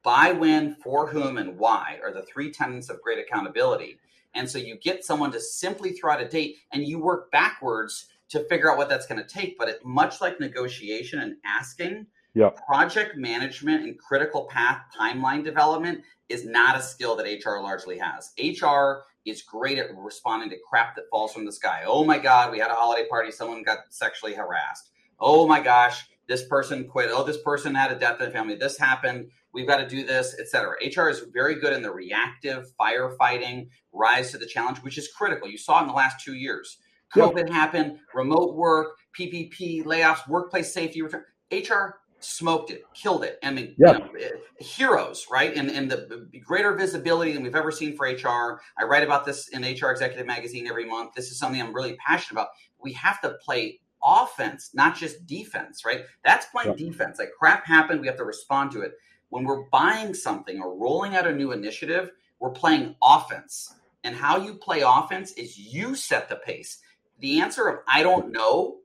[0.06, 3.98] by when, for whom, and why are the three tenets of great accountability.
[4.36, 8.06] And so you get someone to simply throw out a date and you work backwards
[8.30, 9.58] to figure out what that's going to take.
[9.58, 12.56] But it, much like negotiation and asking, yep.
[12.68, 18.32] project management and critical path timeline development is not a skill that HR largely has.
[18.38, 21.84] HR is great at responding to crap that falls from the sky.
[21.86, 24.92] Oh my God, we had a holiday party, someone got sexually harassed.
[25.20, 27.10] Oh my gosh, this person quit.
[27.12, 28.56] Oh, this person had a death in the family.
[28.56, 30.76] This happened we've got to do this, et cetera.
[30.86, 35.48] HR is very good in the reactive firefighting, rise to the challenge, which is critical.
[35.48, 36.78] You saw in the last two years.
[37.16, 41.24] COVID happened, remote work, PPP, layoffs, workplace safety return.
[41.52, 43.40] HR smoked it, killed it.
[43.42, 45.56] I mean, you know, eh, heroes, right?
[45.56, 48.60] And, and the greater visibility than we've ever seen for HR.
[48.78, 51.14] I write about this in HR Executive Magazine every month.
[51.16, 52.50] This is something I'm really passionate about.
[52.84, 56.02] We have to play offense, not just defense, right?
[56.26, 57.18] That's playing defense.
[57.20, 58.94] Like crap happened, we have to respond to it
[59.30, 63.74] when we're buying something or rolling out a new initiative, we're playing offense.
[64.04, 66.80] And how you play offense is you set the pace.
[67.20, 68.78] The answer of I don't know,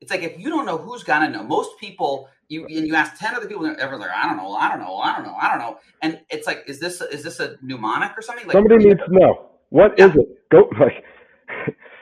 [0.00, 1.42] it's like if you don't know who's gonna know.
[1.42, 4.68] Most people you and you ask 10 other people, everyone's like, I don't know, I
[4.70, 5.78] don't know, I don't know, I don't know.
[6.02, 8.46] And it's like, is this is this a mnemonic or something?
[8.46, 9.50] Like somebody needs to know.
[9.68, 10.06] What yeah.
[10.06, 10.48] is it?
[10.50, 11.04] Go like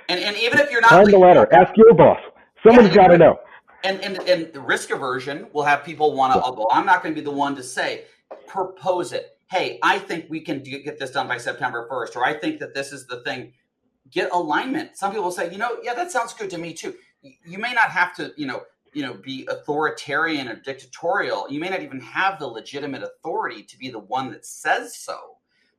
[0.08, 2.20] and, and even if you're not find the letter, ask your boss.
[2.64, 3.36] Someone's yeah, got to know
[3.86, 6.42] and and and the risk aversion will have people want to.
[6.42, 8.04] Oh, well, I'm not going to be the one to say.
[8.46, 9.38] propose it.
[9.48, 12.74] Hey, I think we can get this done by September 1st, or I think that
[12.74, 13.52] this is the thing.
[14.10, 14.96] Get alignment.
[14.96, 16.94] Some people say, you know, yeah, that sounds good to me too.
[17.22, 18.62] You may not have to, you know,
[18.92, 21.46] you know, be authoritarian or dictatorial.
[21.50, 25.36] You may not even have the legitimate authority to be the one that says so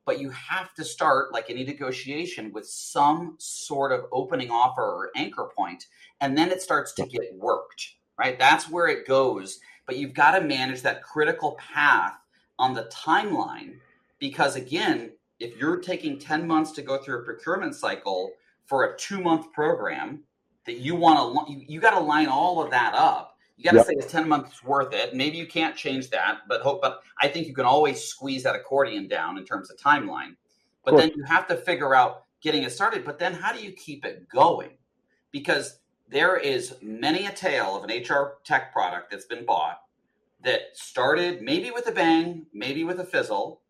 [0.08, 5.10] but you have to start like any negotiation with some sort of opening offer or
[5.14, 5.84] anchor point
[6.22, 10.32] and then it starts to get worked right that's where it goes but you've got
[10.32, 12.14] to manage that critical path
[12.58, 13.76] on the timeline
[14.18, 15.10] because again
[15.40, 18.32] if you're taking 10 months to go through a procurement cycle
[18.66, 20.22] for a two month program
[20.66, 23.72] that you want to you, you got to line all of that up you got
[23.72, 23.86] to yep.
[23.86, 25.14] say it's 10 months worth it.
[25.14, 28.54] Maybe you can't change that, but hope, but I think you can always squeeze that
[28.54, 30.36] accordion down in terms of timeline.
[30.84, 33.04] But then you have to figure out getting it started.
[33.04, 34.78] But then how do you keep it going?
[35.32, 35.80] Because
[36.10, 39.82] there is many a tale of an HR tech product that's been bought
[40.42, 43.60] that started maybe with a bang, maybe with a fizzle,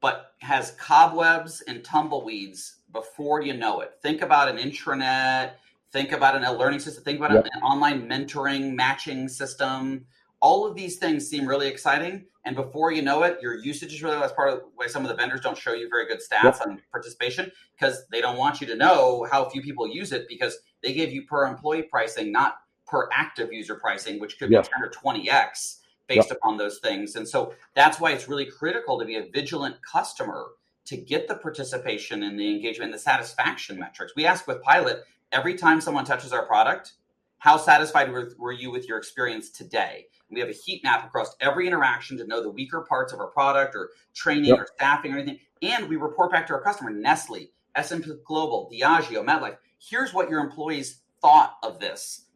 [0.00, 3.98] but has cobwebs and tumbleweeds before you know it.
[4.02, 5.52] Think about an intranet
[5.94, 7.04] Think about an, a learning system.
[7.04, 7.46] Think about yep.
[7.52, 10.04] an online mentoring matching system.
[10.44, 12.26] All of these things seem really exciting.
[12.44, 15.08] And before you know it, your usage is really that's part of why some of
[15.08, 16.60] the vendors don't show you very good stats yep.
[16.66, 20.58] on participation because they don't want you to know how few people use it because
[20.82, 24.64] they give you per employee pricing, not per active user pricing, which could yep.
[24.64, 25.78] be 10 or 20x
[26.08, 26.36] based yep.
[26.36, 27.16] upon those things.
[27.16, 30.48] And so that's why it's really critical to be a vigilant customer
[30.84, 34.12] to get the participation and the engagement and the satisfaction metrics.
[34.14, 36.92] We ask with Pilot, every time someone touches our product,
[37.38, 40.08] how satisfied were, were you with your experience today?
[40.30, 43.28] We have a heat map across every interaction to know the weaker parts of our
[43.28, 44.58] product or training yep.
[44.58, 45.38] or staffing or anything.
[45.62, 49.56] And we report back to our customer, Nestle, S&P Global, Diageo, MetLife.
[49.78, 52.26] Here's what your employees thought of this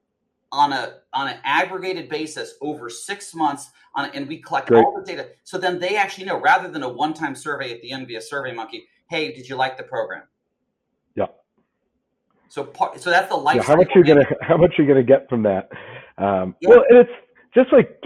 [0.51, 4.83] on a on an aggregated basis over six months on and we collect Great.
[4.83, 7.93] all the data so then they actually know rather than a one-time survey at the
[7.93, 10.23] end via SurveyMonkey hey did you like the program
[11.15, 11.27] yeah
[12.49, 13.57] so part, so that's the life.
[13.57, 15.69] Yeah, how much you're gonna how much you're gonna get from that?
[16.17, 16.71] Um, yeah.
[16.71, 17.11] Well, and it's
[17.59, 18.01] just like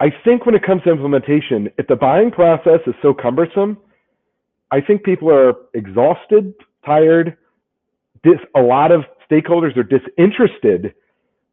[0.00, 3.78] I think when it comes to implementation, if the buying process is so cumbersome,
[4.70, 6.52] I think people are exhausted,
[6.84, 7.36] tired.
[8.24, 10.92] Dis, a lot of stakeholders are disinterested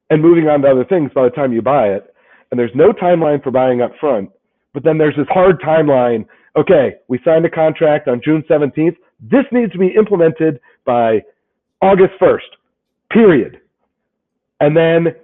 [0.10, 2.14] and moving on to other things by the time you buy it.
[2.50, 4.30] And there's no timeline for buying up front.
[4.74, 6.26] But then there's this hard timeline.
[6.58, 8.98] Okay, we signed a contract on June 17th.
[9.22, 11.22] This needs to be implemented by
[11.82, 12.40] August 1st,
[13.12, 13.62] period.
[14.60, 15.16] And then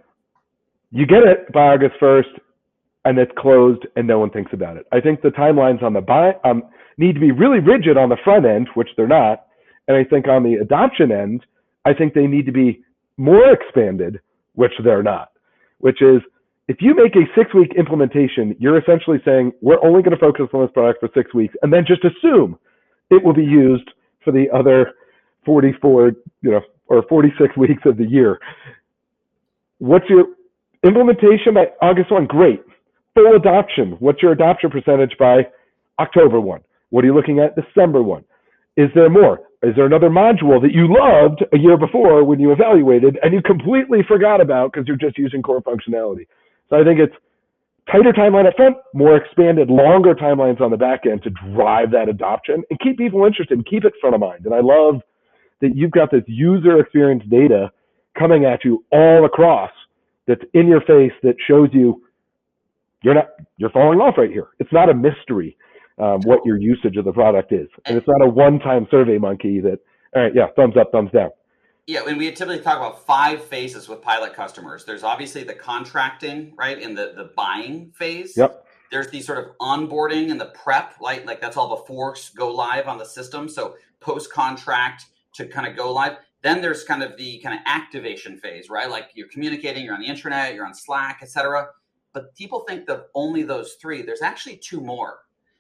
[0.92, 2.40] you get it by August 1st
[3.06, 4.86] and it's closed and no one thinks about it.
[4.92, 6.64] I think the timelines on the buy um,
[6.98, 9.46] need to be really rigid on the front end, which they're not.
[9.88, 11.46] And I think on the adoption end,
[11.86, 12.82] I think they need to be
[13.18, 14.20] more expanded,
[14.54, 15.32] which they're not,
[15.80, 16.22] which is
[16.68, 20.46] if you make a six week implementation, you're essentially saying we're only going to focus
[20.54, 22.60] on this product for six weeks and then just assume
[23.10, 23.90] it will be used
[24.24, 24.94] for the other
[25.46, 26.12] 44,
[26.42, 28.40] you know, or 46 weeks of the year.
[29.80, 30.26] What's your
[30.84, 32.28] implementation by August 1?
[32.28, 32.62] Great.
[33.16, 33.98] Full adoption.
[34.00, 35.48] What's your adoption percentage by
[36.00, 36.62] October 1?
[36.90, 38.24] What are you looking at December 1?
[38.78, 39.42] Is there more?
[39.62, 43.42] Is there another module that you loved a year before when you evaluated and you
[43.42, 46.28] completely forgot about because you're just using core functionality?
[46.70, 47.14] So I think it's
[47.92, 52.08] tighter timeline up front, more expanded, longer timelines on the back end to drive that
[52.08, 54.46] adoption and keep people interested and keep it front of mind.
[54.46, 55.02] And I love
[55.60, 57.70] that you've got this user experience data
[58.18, 59.72] coming at you all across
[60.30, 62.04] that's in your face that shows you
[63.02, 64.50] you're not you're falling off right here.
[64.60, 65.58] It's not a mystery
[65.98, 69.80] um, what your usage of the product is, and it's not a one-time SurveyMonkey that
[70.16, 71.32] all right, yeah, thumbs up, thumbs down.
[71.88, 74.86] Yeah, and we typically talk about five phases with pilot customers.
[74.86, 78.38] There's obviously the contracting, right, in the the buying phase.
[78.38, 78.68] Yep.
[78.92, 82.88] There's the sort of onboarding and the prep, like like that's all before go live
[82.88, 83.50] on the system.
[83.50, 86.18] So post contract, to kind of go live.
[86.42, 88.90] Then there's kind of the kind of activation phase, right?
[88.90, 91.68] Like you're communicating, you're on the internet, you're on Slack, etc.
[92.14, 94.02] But people think that only those three.
[94.02, 95.20] There's actually two more,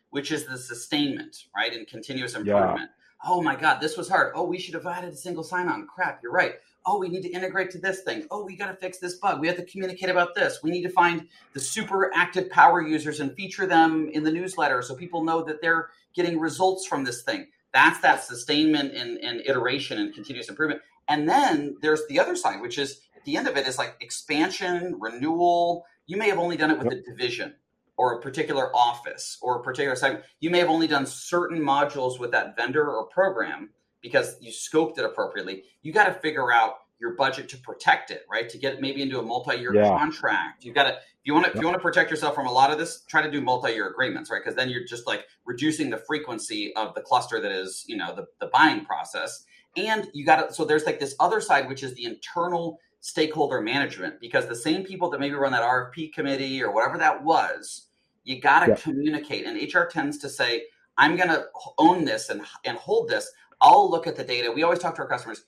[0.09, 2.89] which is the sustainment, right, and continuous improvement.
[2.89, 3.29] Yeah.
[3.29, 4.31] Oh my God, this was hard.
[4.33, 5.87] Oh, we should have added a single sign-on.
[5.87, 6.53] Crap, you're right.
[6.85, 8.25] Oh, we need to integrate to this thing.
[8.31, 9.41] Oh, we got to fix this bug.
[9.41, 10.59] We have to communicate about this.
[10.63, 14.81] We need to find the super active power users and feature them in the newsletter
[14.81, 17.47] so people know that they're getting results from this thing.
[17.73, 20.81] That's that sustainment and, and iteration and continuous improvement.
[21.07, 23.95] And then there's the other side, which is at the end of it is like
[23.99, 25.85] expansion, renewal.
[26.05, 27.01] You may have only done it with yep.
[27.01, 27.55] a division
[27.97, 30.23] or a particular office or a particular segment.
[30.39, 34.97] You may have only done certain modules with that vendor or program because you scoped
[34.97, 35.63] it appropriately.
[35.81, 38.49] You got to figure out your budget to protect it, right?
[38.49, 39.89] To get maybe into a multi-year Yeah.
[39.89, 40.63] contract.
[40.63, 40.97] You've got to
[41.29, 43.21] you want to if you want to protect yourself from a lot of this, try
[43.21, 44.41] to do multi-year agreements, right?
[44.43, 48.15] Because then you're just like reducing the frequency of the cluster that is, you know,
[48.15, 49.45] the, the buying process.
[49.77, 53.61] And you got to so there's like this other side, which is the internal stakeholder
[53.61, 57.89] management, because the same people that maybe run that RFP committee or whatever that was,
[58.23, 58.75] you got to Yeah.
[58.77, 59.45] communicate.
[59.45, 60.63] And HR tends to say,
[60.97, 61.45] I'm going to
[61.77, 63.31] own this and and hold this.
[63.61, 64.51] I'll look at the data.
[64.51, 65.43] We always talk to our customers.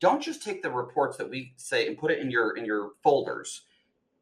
[0.00, 2.92] Don't just take the reports that we say and put it in your in your
[3.02, 3.66] folders.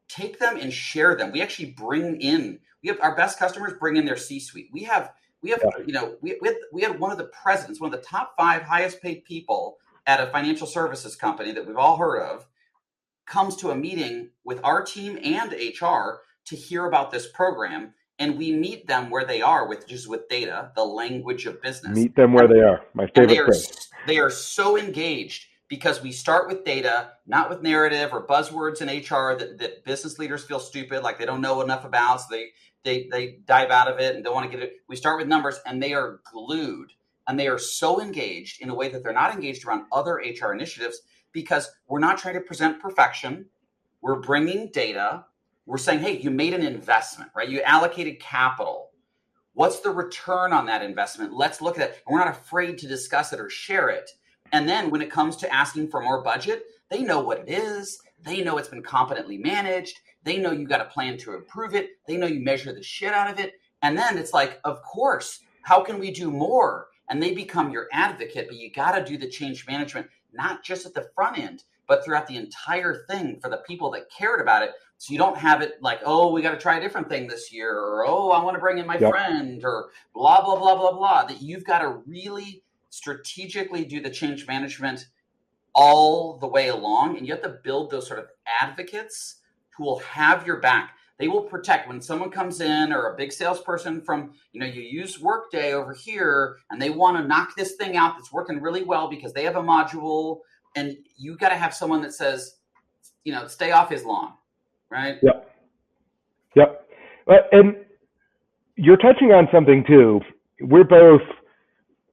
[0.09, 1.33] Take them and share them.
[1.33, 2.61] We actually bring in.
[2.83, 4.69] We have our best customers bring in their C-suite.
[4.73, 7.81] We have we have you know we we had, we had one of the presidents,
[7.81, 11.77] one of the top five highest paid people at a financial services company that we've
[11.77, 12.47] all heard of,
[13.27, 18.39] comes to a meeting with our team and HR to hear about this program, and
[18.39, 22.15] we meet them where they are with just with data, the language of business Meet
[22.15, 22.83] them where they are.
[22.95, 27.51] My and they favorite are they are so engaged because we start with data, not
[27.51, 31.41] with narrative or buzzwords in HR that, that business leaders feel stupid, like they don't
[31.41, 32.51] know enough about, so they
[32.85, 34.77] they they dive out of it and don't want to get it.
[34.89, 36.93] We start with numbers, and they are glued,
[37.27, 40.53] and they are so engaged in a way that they're not engaged around other HR
[40.53, 41.03] initiatives
[41.33, 43.47] because we're not trying to present perfection.
[44.01, 45.25] We're bringing data.
[45.67, 47.49] We're saying, hey, you made an investment, right?
[47.49, 48.91] You allocated capital.
[49.55, 51.33] What's the return on that investment?
[51.33, 52.03] Let's look at it.
[52.07, 54.09] And we're not afraid to discuss it or share it.
[54.53, 57.99] And then when it comes to asking for more budget, they know what it is.
[58.23, 60.01] They know it's been competently managed.
[60.23, 61.91] They know you got a plan to improve it.
[62.07, 63.55] They know you measure the shit out of it.
[63.83, 66.89] And then it's like, of course, how can we do more?
[67.09, 70.87] And they become your advocate, but you got to do the change management, not just
[70.87, 74.63] at the front end, but throughout the entire thing for the people that cared about
[74.63, 74.73] it.
[74.99, 77.53] So you don't have it like, oh, we got to try a different thing this
[77.53, 79.11] year, or oh, I want to bring in my Yep.
[79.11, 81.25] friend, or blah, blah, blah, blah, blah.
[81.27, 82.63] That you've got to really
[82.97, 85.07] strategically do the change management
[85.75, 87.19] all the way along.
[87.19, 88.27] And you have to build those sort of
[88.63, 89.43] advocates
[89.77, 90.95] who will have your back.
[91.19, 94.81] They will protect when someone comes in or a big salesperson from, you know, you
[94.81, 98.83] use Workday over here and they want to knock this thing out that's working really
[98.83, 100.41] well because they have a module.
[100.75, 102.57] And you got to have someone that says,
[103.25, 104.33] you know, stay off his lawn,
[104.91, 105.17] right?
[105.23, 105.55] Yep.
[106.55, 106.89] Yep.
[107.53, 107.77] And
[108.77, 110.21] you're touching on something too.
[110.63, 111.23] We're both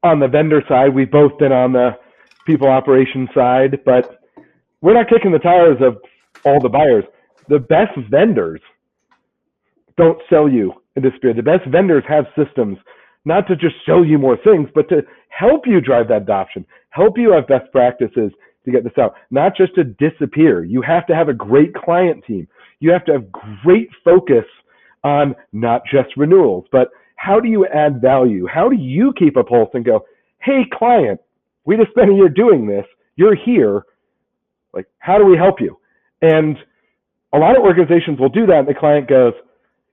[0.04, 0.94] on the vendor side.
[0.94, 1.98] We've both been on the
[2.46, 4.20] people operations side, but
[4.82, 5.98] we're not kicking the tires of
[6.46, 7.06] all the buyers.
[7.48, 8.62] The best vendors
[9.98, 11.14] don't sell you in this.
[11.22, 12.78] The best vendors have systems
[13.26, 17.18] not to just show you more things, but to help you drive that adoption, help
[17.18, 18.32] you have best practices
[18.66, 20.64] to get this out, not just to disappear.
[20.64, 22.48] You have to have a great client team.
[22.80, 24.46] You have to have great focus
[25.04, 26.90] on not just renewals, but
[27.24, 28.46] how do you add value?
[28.54, 30.06] How do you keep a pulse and go,
[30.42, 31.22] hey, client,
[31.66, 32.86] we just spent a year doing this.
[33.16, 33.84] You're here.
[34.74, 35.78] Like, how do we help you?
[36.22, 36.58] And
[37.34, 39.34] a lot of organizations will do that, and the client goes,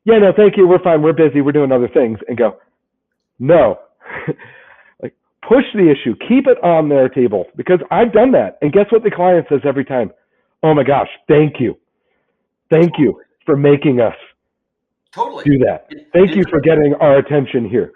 [0.05, 0.67] yeah, no, thank you.
[0.67, 1.03] We're fine.
[1.03, 1.41] We're busy.
[1.41, 2.19] We're doing other things.
[2.27, 2.57] And go,
[3.39, 3.79] no.
[5.03, 5.15] like,
[5.47, 6.17] push the issue.
[6.29, 8.59] Keep it on their table because I've done that.
[8.61, 10.11] And guess what the client says every time?
[10.63, 11.77] Oh my gosh, thank you.
[12.71, 14.15] Thank you for making us
[15.13, 15.45] Totally.
[15.45, 15.87] do that.
[15.91, 17.93] And- Thank and you for getting our attention here.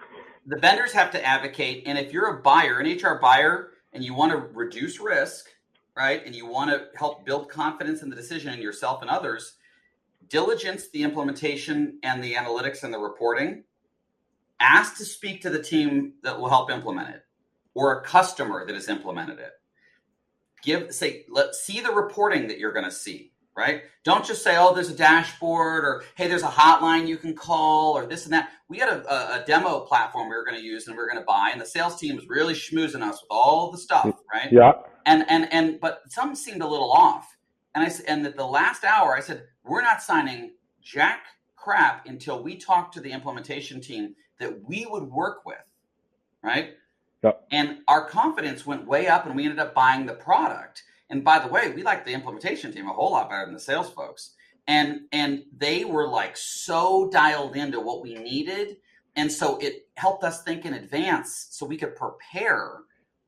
[0.46, 4.12] the vendors have to advocate and if you're a buyer an hr buyer and you
[4.14, 5.46] want to reduce risk
[5.96, 9.54] right and you want to help build confidence in the decision in yourself and others
[10.28, 13.64] diligence the implementation and the analytics and the reporting
[14.60, 17.22] ask to speak to the team that will help implement it
[17.74, 19.52] or a customer that has implemented it
[20.62, 23.82] give say let see the reporting that you're going to see right?
[24.02, 27.96] Don't just say oh there's a dashboard or hey there's a hotline you can call
[27.96, 28.50] or this and that.
[28.68, 31.20] We had a, a, demo platform we were going to use and we were going
[31.20, 34.14] to buy and the sales team was really schmoozing us with all the stuff mm,
[34.32, 34.50] right?
[34.50, 34.72] Yeah.
[35.06, 37.36] and and and but some seemed a little off.
[37.74, 40.52] And i and at the last hour i said we're not signing
[40.82, 41.26] jack
[41.56, 45.56] crap until we talk to the implementation team that we would work with
[46.44, 46.74] right?
[47.22, 47.46] Yep.
[47.52, 51.38] and our confidence went way up and we ended up buying the product and by
[51.38, 54.34] the way we like the implementation team a whole lot better than the sales folks.
[54.66, 58.78] And and they were like so dialed into what we needed.
[59.16, 62.80] And so it helped us think in advance so we could prepare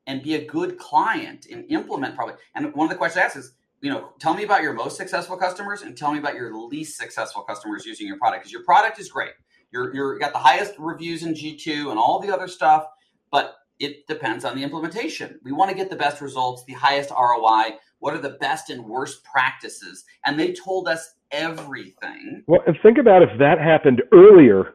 [0.05, 2.35] and be a good client and implement probably.
[2.55, 4.97] And one of the questions i asked is you know tell me about your most
[4.97, 8.63] successful customers and tell me about your least successful customers using your product because your
[8.63, 9.33] product is great.
[9.71, 12.87] You're you're got the highest reviews in g2 and all the other stuff
[13.31, 17.11] but it depends on the implementation we want to get the best results the highest
[17.11, 17.69] roi
[17.99, 22.97] what are the best and worst practices and they told us everything Well, and think
[22.97, 24.73] about if that happened earlier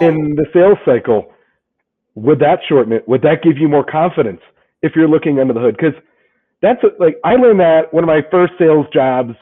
[0.00, 1.26] in the sales cycle,
[2.14, 3.08] would that shorten it?
[3.08, 4.40] Would that give you more confidence
[4.82, 5.76] if you're looking under the hood?
[5.76, 5.94] Because
[6.62, 9.34] That's what, like I learned that one of my first sales jobs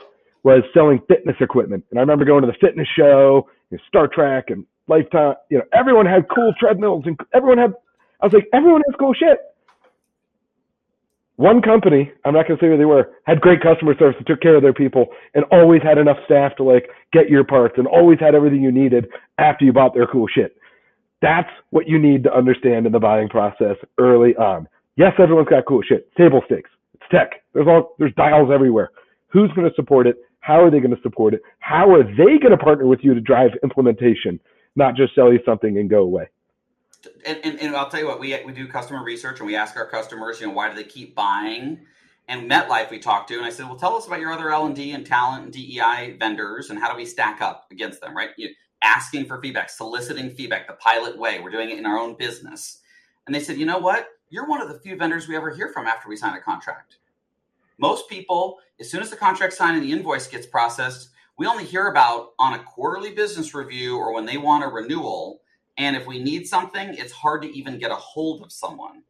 [0.43, 4.09] was selling fitness equipment, and I remember going to the fitness show, you know, Star
[4.09, 5.34] Trac and Lifetime.
[5.51, 7.72] You know, everyone had cool treadmills, and everyone had.
[8.21, 9.39] I was like, everyone has cool shit.
[11.37, 14.41] One company, I'm not to say who they were, had great customer service and took
[14.41, 17.87] care of their people and always had enough staff to like get your parts and
[17.87, 19.07] always had everything you needed
[19.37, 20.57] after you bought their cool shit.
[21.21, 24.67] That's what you need to understand in the buying process early on.
[24.97, 26.11] Yes, everyone's got cool shit.
[26.17, 26.71] Table stakes.
[26.95, 27.43] It's tech.
[27.53, 28.91] There's all there's dials everywhere.
[29.29, 30.17] Who's to support it?
[30.41, 31.43] How are they going to support it?
[31.59, 34.41] How are they going to partner with you to drive implementation,
[34.75, 36.29] not just sell you something and go away?
[37.24, 39.76] And, and, and, I'll tell you what, we, we do customer research and we ask
[39.76, 41.80] our customers, you know, why do they keep buying?
[42.28, 44.66] And MetLife we talked to, and I said, well, tell us about your other L
[44.66, 48.16] and D and talent and DEI vendors, and how do we stack up against them,
[48.16, 48.30] right?
[48.36, 48.50] You,
[48.82, 51.40] asking for feedback, soliciting feedback, the pilot way.
[51.40, 52.80] We're doing it in our own business.
[53.26, 54.09] And they said, you know what?
[54.28, 56.96] You're one of the few vendors we ever hear from after we sign a contract.
[57.78, 61.64] Most people, as soon as the contract signed and the invoice gets processed, we only
[61.64, 65.42] hear about on a quarterly business review or when they want a renewal
[65.79, 69.03] and if we need something, it's hard to even get a hold of someone.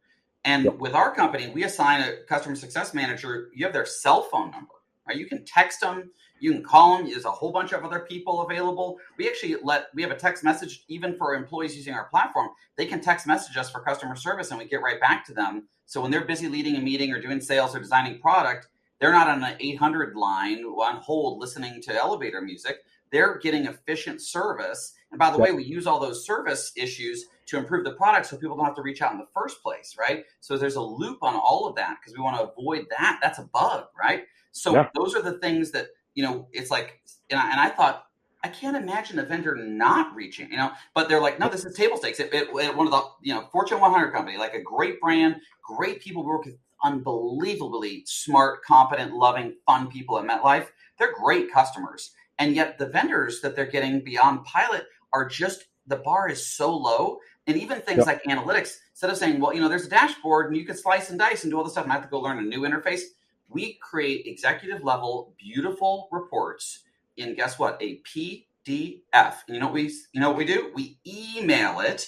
[0.43, 0.77] And yep.
[0.77, 4.73] with our company, we assign a customer success manager, you have their cell phone number,
[5.07, 5.17] right?
[5.17, 7.09] You can text them, you can call them.
[7.09, 8.97] There's a whole bunch of other people available.
[9.17, 12.49] We actually let, we have a text message even for employees using our platform.
[12.75, 15.67] They can text message us for customer service and we get right back to them.
[15.85, 18.67] So when they're busy leading a meeting or doing sales or designing product,
[18.99, 22.77] they're not on an 800 line on hold listening to elevator music.
[23.11, 25.47] They're getting efficient service and by the yep.
[25.47, 28.75] way, we use all those service issues to improve the product so people don't have
[28.75, 30.25] to reach out in the first place, right?
[30.41, 33.19] So there's a loop on all of that because we want to avoid that.
[33.21, 34.23] That's a bug, right?
[34.51, 34.89] So yeah.
[34.95, 36.99] those are the things that, you know, it's like,
[37.29, 38.07] and I, and I, thought,
[38.43, 41.73] I can't imagine a vendor not reaching, you know, but they're like, no, this is
[41.73, 42.19] table stakes.
[42.19, 45.37] It, it, it, one of the, you know, Fortune 100 company, like a great brand,
[45.63, 50.67] great people work with unbelievably smart, competent, loving, fun people at MetLife.
[50.99, 52.11] They're great customers.
[52.39, 56.75] And yet the vendors that they're getting beyond pilot are just the bar is so
[56.75, 57.19] low.
[57.47, 58.07] And even things yep.
[58.07, 61.09] like analytics, instead of saying, well, you know, there's a dashboard and you can slice
[61.09, 62.61] and dice and do all this stuff and I have to go learn a new
[62.61, 63.01] interface,
[63.49, 66.83] we create executive level, beautiful reports
[67.15, 67.81] in guess what?
[67.81, 69.35] A PDF.
[69.47, 70.71] And you know what we you know what we do?
[70.75, 72.07] We email it.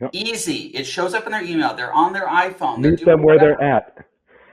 [0.00, 0.10] Yep.
[0.12, 0.66] Easy.
[0.74, 1.74] It shows up in their email.
[1.74, 2.78] They're on their iPhone.
[2.80, 4.04] Meet them where they're at.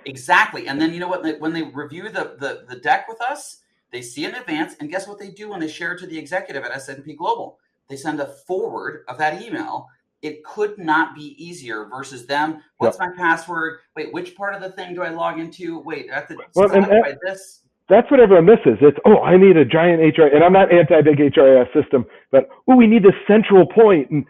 [0.06, 0.68] Exactly.
[0.68, 1.40] And then you know what?
[1.40, 3.63] When they review the, the the deck with us,
[3.94, 6.18] they see in advance, and guess what they do when they share it to the
[6.18, 7.60] executive at S&P Global?
[7.90, 9.88] They send a forward of that email.
[10.24, 12.62] It could not be easier versus them.
[12.78, 13.10] What's yep.
[13.10, 13.80] my password?
[13.96, 15.80] Wait, which part of the thing do I log into?
[15.80, 17.62] Wait, I have to well, and, by this.
[17.88, 18.80] That's what everyone misses.
[18.82, 22.50] It's oh, I need a giant HR, and I'm not anti big HRIS system, but
[22.68, 24.26] oh, we need this central point, and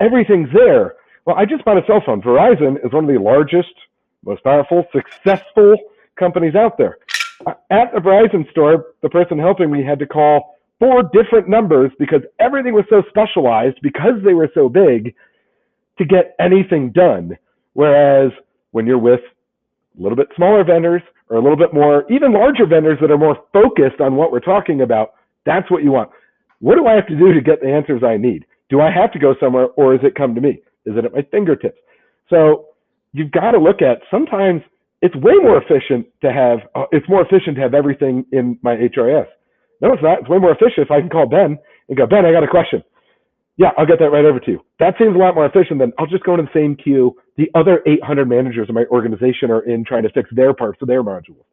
[0.00, 0.96] everything's there.
[1.24, 2.20] Well, I just bought a cell phone.
[2.22, 3.74] Verizon is one of the largest,
[4.24, 5.76] most powerful, successful
[6.18, 6.98] companies out there
[7.46, 12.22] at the Verizon store, the person helping me had to call four different numbers because
[12.38, 15.14] everything was so specialized because they were so big
[15.98, 17.36] to get anything done.
[17.74, 18.32] Whereas
[18.72, 19.20] when you're with
[19.98, 23.18] a little bit smaller vendors or a little bit more, even larger vendors that are
[23.18, 25.14] more focused on what we're talking about,
[25.44, 26.10] that's what you want.
[26.60, 28.44] What do I have to do to get the answers I need?
[28.68, 30.60] Do I have to go somewhere or is it come to me?
[30.86, 31.78] Is it at my fingertips?
[32.30, 32.66] So
[33.12, 34.62] you've got to look at sometimes
[35.02, 38.74] it's way more efficient to have uh, it's more efficient to have everything in my
[38.76, 39.26] HRIS.
[39.80, 40.20] No, it's not.
[40.20, 42.48] It's way more efficient if I can call Ben and go, Ben, I got a
[42.48, 42.82] question.
[43.56, 44.60] Yeah, I'll get that right over to you.
[44.78, 47.48] That seems a lot more efficient than I'll just go into the same queue the
[47.54, 51.02] other 800 managers in my organization are in trying to fix their parts of their
[51.02, 51.44] modules.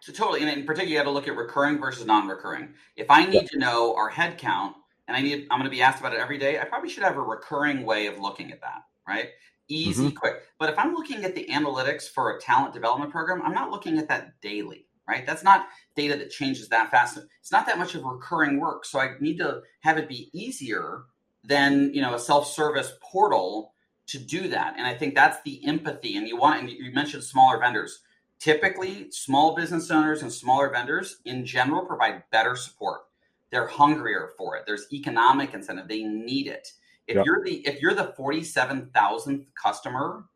[0.00, 2.68] So totally, and in particular, you have to look at recurring versus non-recurring.
[2.96, 3.48] If I need yeah.
[3.48, 4.76] to know our head count,
[5.08, 6.58] and I need, I'm going to be asked about it every day.
[6.58, 9.28] I probably should have a recurring way of looking at that, right?
[9.70, 10.16] Easy, mm-hmm.
[10.16, 10.42] quick.
[10.58, 13.98] But if I'm looking at the analytics for a talent development program, I'm not looking
[13.98, 15.26] at that daily, right?
[15.26, 15.66] That's not
[15.96, 17.18] data that changes that fast.
[17.40, 18.84] It's not that much of recurring work.
[18.84, 21.02] So I need to have it be easier
[21.44, 23.72] than, you know, a self-service portal
[24.08, 24.74] to do that.
[24.76, 26.16] And I think that's the empathy.
[26.16, 28.00] And you want, and you mentioned smaller vendors.
[28.38, 33.02] Typically, small business owners and smaller vendors in general provide better support.
[33.50, 34.64] They're hungrier for it.
[34.66, 35.88] There's economic incentive.
[35.88, 36.72] They need it.
[37.10, 37.26] If yep.
[37.26, 40.26] you're the if you're the forty seven thousandth customer,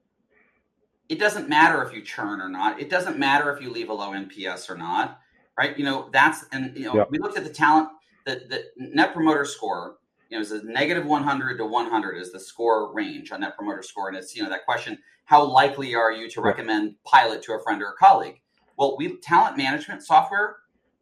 [1.09, 2.81] it doesn't matter if you churn or not.
[2.81, 5.21] It doesn't matter if you leave a low NPS or not,
[5.57, 5.79] right?
[5.79, 7.09] You know that's and you know yep.
[7.13, 7.91] we looked at the talent
[8.27, 9.99] the the net promoter score.
[10.31, 13.43] You know, is a negative one hundred to one hundred is the score range on
[13.43, 16.45] net promoter score, and it's you know that question: How likely are you to yep.
[16.45, 18.41] recommend pilot to a friend or a colleague?
[18.77, 20.57] Well, we talent management software.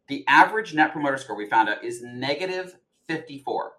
[0.07, 2.75] The average net promoter score we found out is negative
[3.07, 3.71] fifty four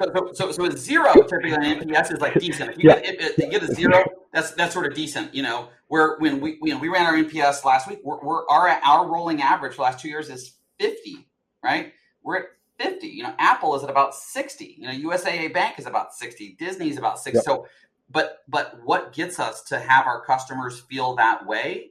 [0.00, 2.70] so, so, so a zero typically on NPS is like decent.
[2.70, 3.00] If you, yeah.
[3.00, 5.34] get, if, you get a zero, that's that's sort of decent.
[5.34, 8.46] You know, where when we you know, we ran our NPS last week, we're, we're,
[8.48, 11.26] our our rolling average for the last two years is fifty,
[11.62, 11.92] right?
[12.22, 12.44] We're at
[12.78, 13.08] fifty.
[13.08, 14.76] You know, Apple is at about sixty.
[14.78, 16.56] You know, USAA Bank is about sixty.
[16.58, 17.38] Disney is about sixty.
[17.38, 17.44] Yep.
[17.44, 17.66] So,
[18.10, 21.90] but but what gets us to have our customers feel that way?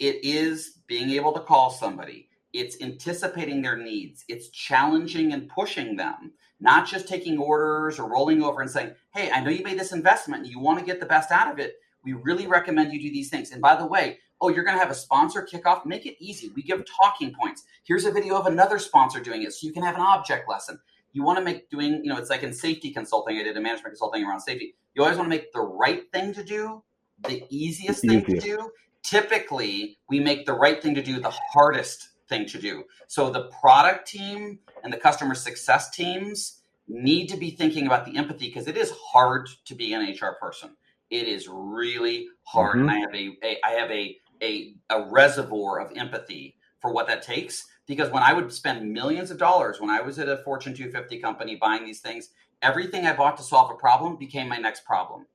[0.00, 4.24] It is being able to call somebody it's anticipating their needs.
[4.28, 9.30] It's challenging and pushing them not just taking orders or rolling over and saying hey
[9.30, 11.58] i know you made this investment and you want to get the best out of
[11.58, 11.74] it.
[12.02, 13.52] We really recommend you do these things.
[13.52, 15.86] And by the way oh you're going to have a sponsor kickoff?
[15.86, 16.50] Make it easy.
[16.54, 17.64] We give talking points.
[17.84, 20.78] Here's a video of another sponsor doing it so you can have an object lesson.
[21.12, 23.60] You want to make doing you know it's like in safety consulting i did a
[23.60, 24.74] management consulting around safety.
[24.94, 26.82] You always want to make the right thing to do
[27.26, 28.70] the easiest thing to do.
[29.02, 32.84] Typically we make the right thing to do the hardest thing to do.
[33.06, 38.16] So the product team and the customer success teams need to be thinking about the
[38.16, 40.70] empathy because it is hard to be an HR person.
[41.10, 42.88] It is really hard, mm-hmm.
[42.88, 47.06] and I have a, a I have a, a a reservoir of empathy for what
[47.06, 47.66] that takes.
[47.86, 51.18] Because when I would spend millions of dollars when I was at a Fortune 250
[51.18, 52.30] company buying these things,
[52.62, 55.26] everything I bought to solve a problem became my next problem.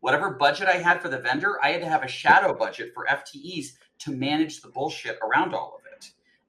[0.00, 3.06] Whatever budget I had for the vendor, I had to have a shadow budget for
[3.06, 5.87] FTEs to manage the bullshit around all of it.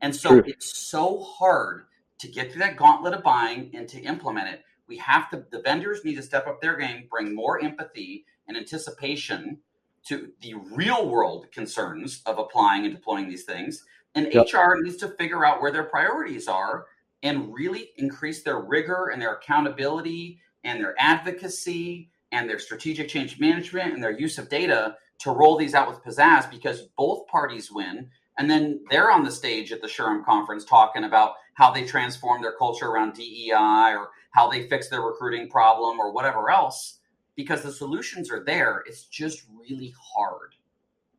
[0.02, 0.44] And so True.
[0.46, 1.86] it's so hard
[2.20, 4.64] to get through that gauntlet of buying and to implement it.
[4.88, 8.58] We have to, the vendors need to step up their game, bring more empathy and
[8.58, 9.60] anticipation
[10.08, 13.86] to the real world concerns of applying and deploying these things.
[14.16, 14.48] And yep.
[14.52, 16.88] HR needs to figure out where their priorities are
[17.22, 23.40] and really increase their rigor and their accountability and their advocacy and their strategic change
[23.40, 27.72] management and their use of data to roll these out with pizzazz because both parties
[27.72, 28.10] win
[28.40, 32.42] and then they're on the stage at the SHRM conference talking about how they transform
[32.42, 37.00] their culture around DEI or how they fix their recruiting problem or whatever else,
[37.36, 38.82] because the solutions are there.
[38.88, 40.56] It's just really hard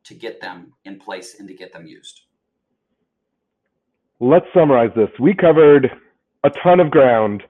[0.03, 2.21] to get them in place and to get them used.
[4.19, 5.09] Let's summarize this.
[5.19, 5.91] We covered
[6.43, 7.43] a ton of ground.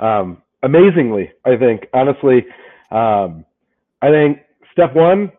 [0.00, 2.46] Um, amazingly, I think, honestly,
[2.90, 3.44] um,
[4.00, 4.38] I think
[4.72, 5.30] step one,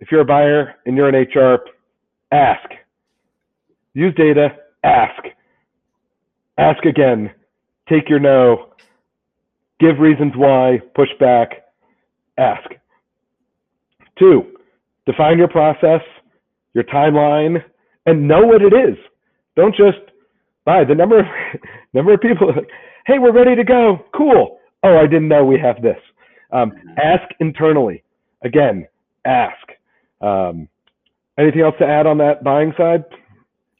[0.00, 1.60] if you're a buyer and you're an HR,
[2.32, 2.68] ask
[3.98, 4.50] use data,
[4.84, 5.22] ask.
[6.56, 7.30] Ask again.
[7.88, 8.68] Take your no.
[9.80, 11.50] Give reasons why, push back,
[12.36, 12.68] ask.
[14.18, 14.42] Two,
[15.06, 16.00] define your process,
[16.74, 17.62] your timeline,
[18.06, 18.96] and know what it is.
[19.56, 19.98] Don't just
[20.64, 21.26] buy the number of
[21.94, 22.52] number of people.
[23.06, 24.04] hey, we're ready to go.
[24.16, 24.58] Cool.
[24.82, 25.98] Oh, I didn't know we have this.
[26.52, 26.72] Um,
[27.02, 28.02] ask internally.
[28.42, 28.86] Again,
[29.24, 29.66] ask.
[30.20, 30.68] Um,
[31.38, 33.04] anything else to add on that buying side?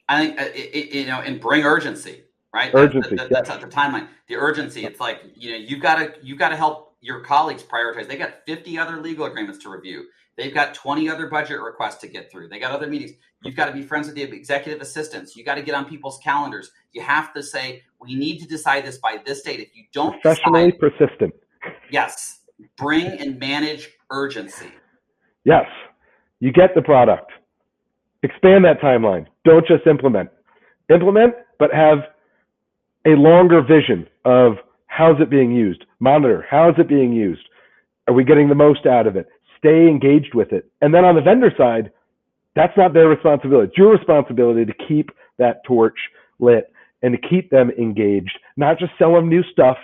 [0.09, 2.71] I think uh, it, it, you know, and bring urgency, right?
[2.73, 3.15] Urgency.
[3.15, 4.07] That, that, that's the timeline.
[4.27, 4.83] The urgency.
[4.83, 8.07] It's like you know, you've got to you've got to help your colleagues prioritize.
[8.07, 10.05] They got 50 other legal agreements to review.
[10.35, 12.47] They've got 20 other budget requests to get through.
[12.47, 13.11] They got other meetings.
[13.43, 15.35] You've got to be friends with the executive assistants.
[15.35, 16.71] You got to get on people's calendars.
[16.93, 19.59] You have to say, we need to decide this by this date.
[19.59, 21.33] If you don't decide, persistent.
[21.91, 22.39] Yes.
[22.77, 24.71] Bring and manage urgency.
[25.43, 25.65] Yes.
[26.39, 27.31] You get the product.
[28.23, 29.27] Expand that timeline.
[29.49, 30.29] Don't just implement.
[30.93, 31.97] Implement, but have
[33.07, 35.85] a longer vision of how's it being used.
[35.99, 37.41] Monitor, how is it being used?
[38.07, 39.27] Are we getting the most out of it?
[39.57, 40.69] Stay engaged with it.
[40.81, 41.91] And then on the vendor side,
[42.55, 43.69] that's not their responsibility.
[43.69, 45.97] It's your responsibility to keep that torch
[46.37, 46.71] lit
[47.01, 49.77] and to keep them engaged, not just sell them new stuff,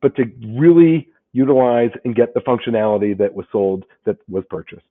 [0.00, 0.24] but to
[0.58, 4.82] really utilize and get the functionality that was sold, that was purchased.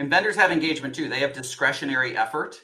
[0.00, 1.08] And vendors have engagement too.
[1.08, 2.60] They have discretionary effort.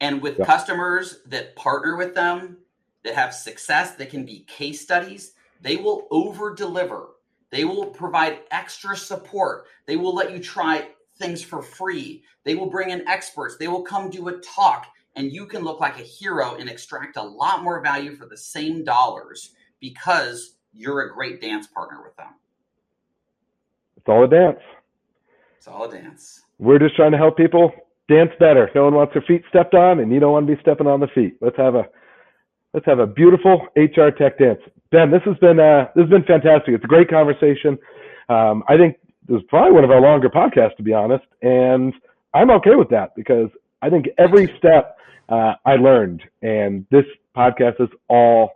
[0.00, 0.44] And with yeah.
[0.44, 2.58] customers that partner with them,
[3.04, 7.10] that have success, that can be case studies, they will over deliver.
[7.50, 9.66] They will provide extra support.
[9.86, 10.88] They will let you try
[11.18, 12.24] things for free.
[12.42, 13.56] They will bring in experts.
[13.56, 17.16] They will come do a talk, and you can look like a hero and extract
[17.16, 22.16] a lot more value for the same dollars because you're a great dance partner with
[22.16, 22.34] them.
[23.96, 24.60] It's all a dance.
[25.56, 26.42] It's all a dance.
[26.58, 27.72] We're just trying to help people
[28.08, 28.70] dance better.
[28.74, 31.00] No one wants their feet stepped on, and you don't want to be stepping on
[31.00, 31.36] the feet.
[31.40, 31.84] Let's have a
[32.72, 34.60] let's have a beautiful HR tech dance.
[34.90, 36.74] Ben, this has been uh, this has been fantastic.
[36.74, 37.78] It's a great conversation.
[38.28, 38.96] Um, I think
[39.28, 41.92] this is probably one of our longer podcasts, to be honest, and
[42.34, 43.48] I'm okay with that because
[43.82, 44.96] I think every step
[45.28, 47.04] uh, I learned, and this
[47.36, 48.50] podcast is all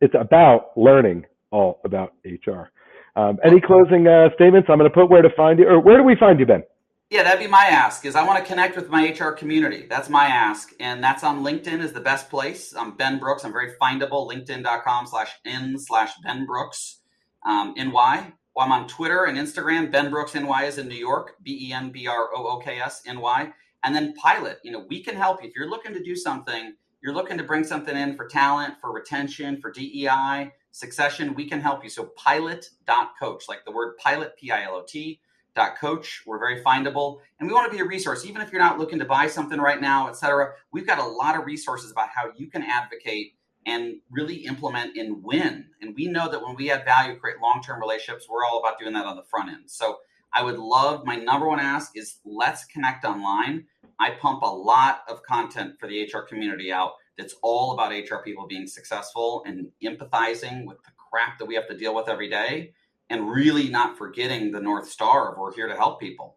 [0.00, 2.70] it's about learning all about HR.
[3.16, 4.68] Um, any closing uh, statements?
[4.70, 6.62] I'm going to put where to find you, or where do we find you, Ben?
[7.08, 8.04] Yeah, that'd be my ask.
[8.04, 9.86] Is I want to connect with my HR community.
[9.88, 12.74] That's my ask, and that's on LinkedIn is the best place.
[12.74, 13.44] I'm Ben Brooks.
[13.44, 14.28] I'm very findable.
[14.28, 16.98] LinkedIn.com/slash n slash Ben Brooks
[17.46, 18.32] um, NY.
[18.56, 19.92] Well, I'm on Twitter and Instagram.
[19.92, 21.34] Ben Brooks NY is in New York.
[21.44, 23.52] B E N B R O O K S N Y.
[23.84, 24.58] And then Pilot.
[24.64, 26.74] You know, we can help you if you're looking to do something.
[27.00, 31.34] You're looking to bring something in for talent, for retention, for DEI, succession.
[31.34, 31.90] We can help you.
[31.90, 35.20] So pilot.coach, like the word pilot, P I L O T
[35.56, 36.22] coach.
[36.26, 38.24] We're very findable and we want to be a resource.
[38.24, 41.06] Even if you're not looking to buy something right now, et cetera, we've got a
[41.06, 43.32] lot of resources about how you can advocate
[43.66, 45.66] and really implement and win.
[45.80, 48.92] And we know that when we add value, create long-term relationships, we're all about doing
[48.92, 49.64] that on the front end.
[49.66, 49.98] So
[50.32, 53.64] I would love my number one ask is let's connect online.
[53.98, 58.16] I pump a lot of content for the HR community out that's all about HR
[58.22, 62.28] people being successful and empathizing with the crap that we have to deal with every
[62.28, 62.72] day
[63.10, 66.36] and really not forgetting the North Star of we're here to help people.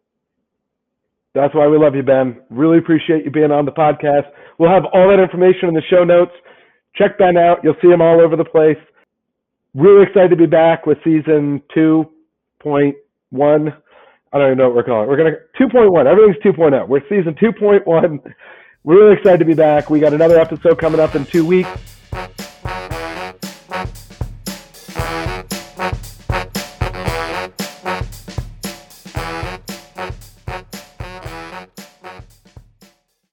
[1.34, 2.41] That's why we love you, Ben.
[2.49, 4.30] Really appreciate you being on the podcast.
[4.57, 6.32] We'll have all that information in the show notes.
[6.95, 7.59] Check Ben out.
[7.63, 8.78] You'll see him all over the place.
[9.76, 12.93] Really excited to be back with season 2.1.
[14.32, 15.09] I don't even know what we're calling it.
[15.09, 16.05] We're going to 2.1.
[16.07, 16.88] Everything's 2.0.
[16.88, 18.34] We're season 2.1.
[18.84, 19.89] We're really excited to be back.
[19.89, 21.99] We got another episode coming up in two weeks.